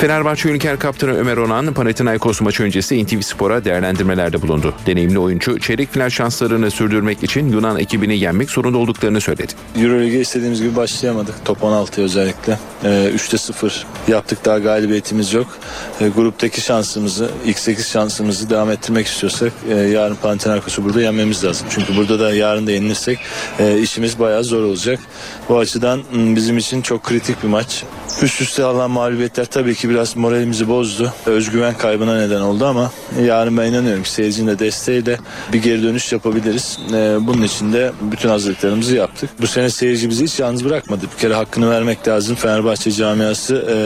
[0.00, 4.74] Fenerbahçe Ülker Kaptanı Ömer Onan, Panathinaikos maçı öncesi NTV Spor'a değerlendirmelerde bulundu.
[4.86, 9.52] Deneyimli oyuncu çeyrek final şanslarını sürdürmek için Yunan ekibini yenmek zorunda olduklarını söyledi.
[9.76, 11.34] Euroleague'e istediğimiz gibi başlayamadık.
[11.44, 12.58] Top 16 özellikle.
[12.84, 15.46] Ee, 3'te 0 yaptık daha galibiyetimiz yok.
[16.00, 21.66] Ee, gruptaki şansımızı, X8 şansımızı devam ettirmek istiyorsak e, yarın Panathinaikos'u burada yenmemiz lazım.
[21.70, 23.18] Çünkü burada da yarın da yenilirsek
[23.58, 25.00] e, işimiz bayağı zor olacak.
[25.48, 27.84] Bu açıdan bizim için çok kritik bir maç.
[28.22, 31.12] Üst üste alınan mağlubiyetler tabii ki biraz moralimizi bozdu.
[31.26, 32.90] Özgüven kaybına neden oldu ama
[33.22, 35.18] yarın ben inanıyorum ki seyircinin de desteğiyle
[35.52, 36.78] bir geri dönüş yapabiliriz.
[36.92, 39.30] Ee, bunun için de bütün hazırlıklarımızı yaptık.
[39.40, 41.06] Bu sene seyirci bizi hiç yalnız bırakmadı.
[41.14, 42.36] Bir kere hakkını vermek lazım.
[42.36, 43.76] Fenerbahçe camiası e,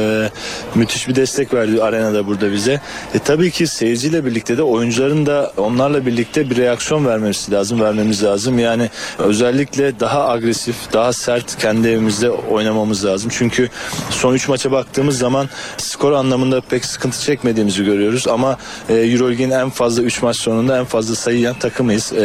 [0.78, 2.80] müthiş bir destek verdi arenada burada bize.
[3.14, 8.24] E, tabii ki seyirciyle birlikte de oyuncuların da onlarla birlikte bir reaksiyon vermemiz lazım, vermemiz
[8.24, 8.58] lazım.
[8.58, 13.30] Yani özellikle daha agresif, daha sert kendi evimizde oynamamız lazım.
[13.34, 13.68] Çünkü
[14.10, 15.48] son 3 maça baktığımız zaman
[15.94, 20.84] skor anlamında pek sıkıntı çekmediğimizi görüyoruz ama e, Euroleague'in en fazla 3 maç sonunda en
[20.84, 22.12] fazla sayı yiyen takımıyız.
[22.12, 22.18] E,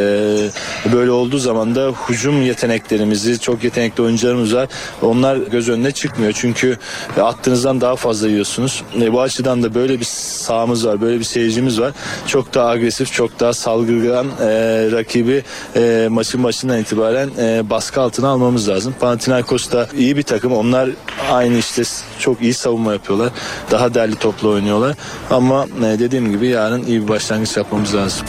[0.93, 4.67] böyle olduğu zaman da hücum yeteneklerimizi, çok yetenekli oyuncularımız var.
[5.01, 6.33] Onlar göz önüne çıkmıyor.
[6.35, 6.77] Çünkü
[7.17, 8.83] e, attığınızdan daha fazla yiyorsunuz.
[9.01, 11.93] E, bu açıdan da böyle bir sahamız var, böyle bir seyircimiz var.
[12.27, 14.47] Çok daha agresif, çok daha salgılayan e,
[14.91, 15.43] rakibi
[15.75, 18.95] e, maçın başından itibaren e, baskı altına almamız lazım.
[18.99, 20.53] Panathinaikos da iyi bir takım.
[20.53, 20.89] Onlar
[21.31, 21.83] aynı işte
[22.19, 23.29] çok iyi savunma yapıyorlar.
[23.71, 24.95] Daha derli toplu oynuyorlar.
[25.29, 28.25] Ama e, dediğim gibi yarın iyi bir başlangıç yapmamız lazım.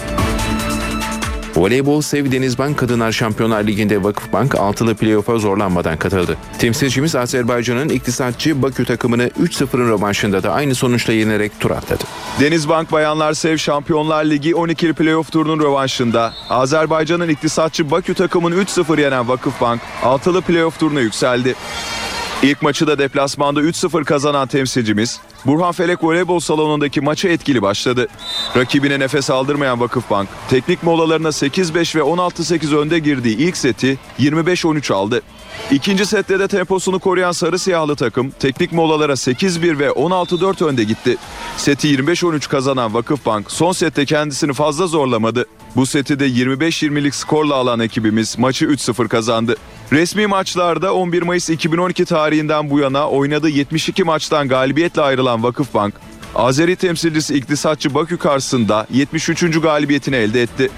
[1.56, 6.36] Voleybol Sev Denizbank Kadınlar Şampiyonlar Ligi'nde Vakıfbank altılı playoff'a zorlanmadan katıldı.
[6.58, 12.04] Temsilcimiz Azerbaycan'ın iktisatçı Bakü takımını 3-0'ın rövanşında da aynı sonuçla yenerek tur atladı.
[12.40, 19.28] Denizbank Bayanlar Sev Şampiyonlar Ligi 12'li playoff turunun rövanşında Azerbaycan'ın iktisatçı Bakü takımını 3-0 yenen
[19.28, 21.54] Vakıfbank 6'lı playoff turuna yükseldi.
[22.42, 28.08] İlk maçı da deplasmanda 3-0 kazanan temsilcimiz Burhan Felek Voleybol Salonu'ndaki maça etkili başladı.
[28.56, 35.22] Rakibine nefes aldırmayan Vakıfbank teknik molalarına 8-5 ve 16-8 önde girdiği ilk seti 25-13 aldı.
[35.70, 41.16] İkinci sette de temposunu koruyan sarı siyahlı takım teknik molalara 8-1 ve 16-4 önde gitti.
[41.56, 45.46] Seti 25-13 kazanan Vakıfbank son sette kendisini fazla zorlamadı.
[45.76, 49.56] Bu seti de 25-20'lik skorla alan ekibimiz maçı 3-0 kazandı.
[49.92, 55.94] Resmi maçlarda 11 Mayıs 2012 tarihinden bu yana oynadığı 72 maçtan galibiyetle ayrılan Vakıfbank,
[56.34, 59.60] Azeri temsilcisi İktisatçı Bakü karşısında 73.
[59.60, 60.70] galibiyetini elde etti.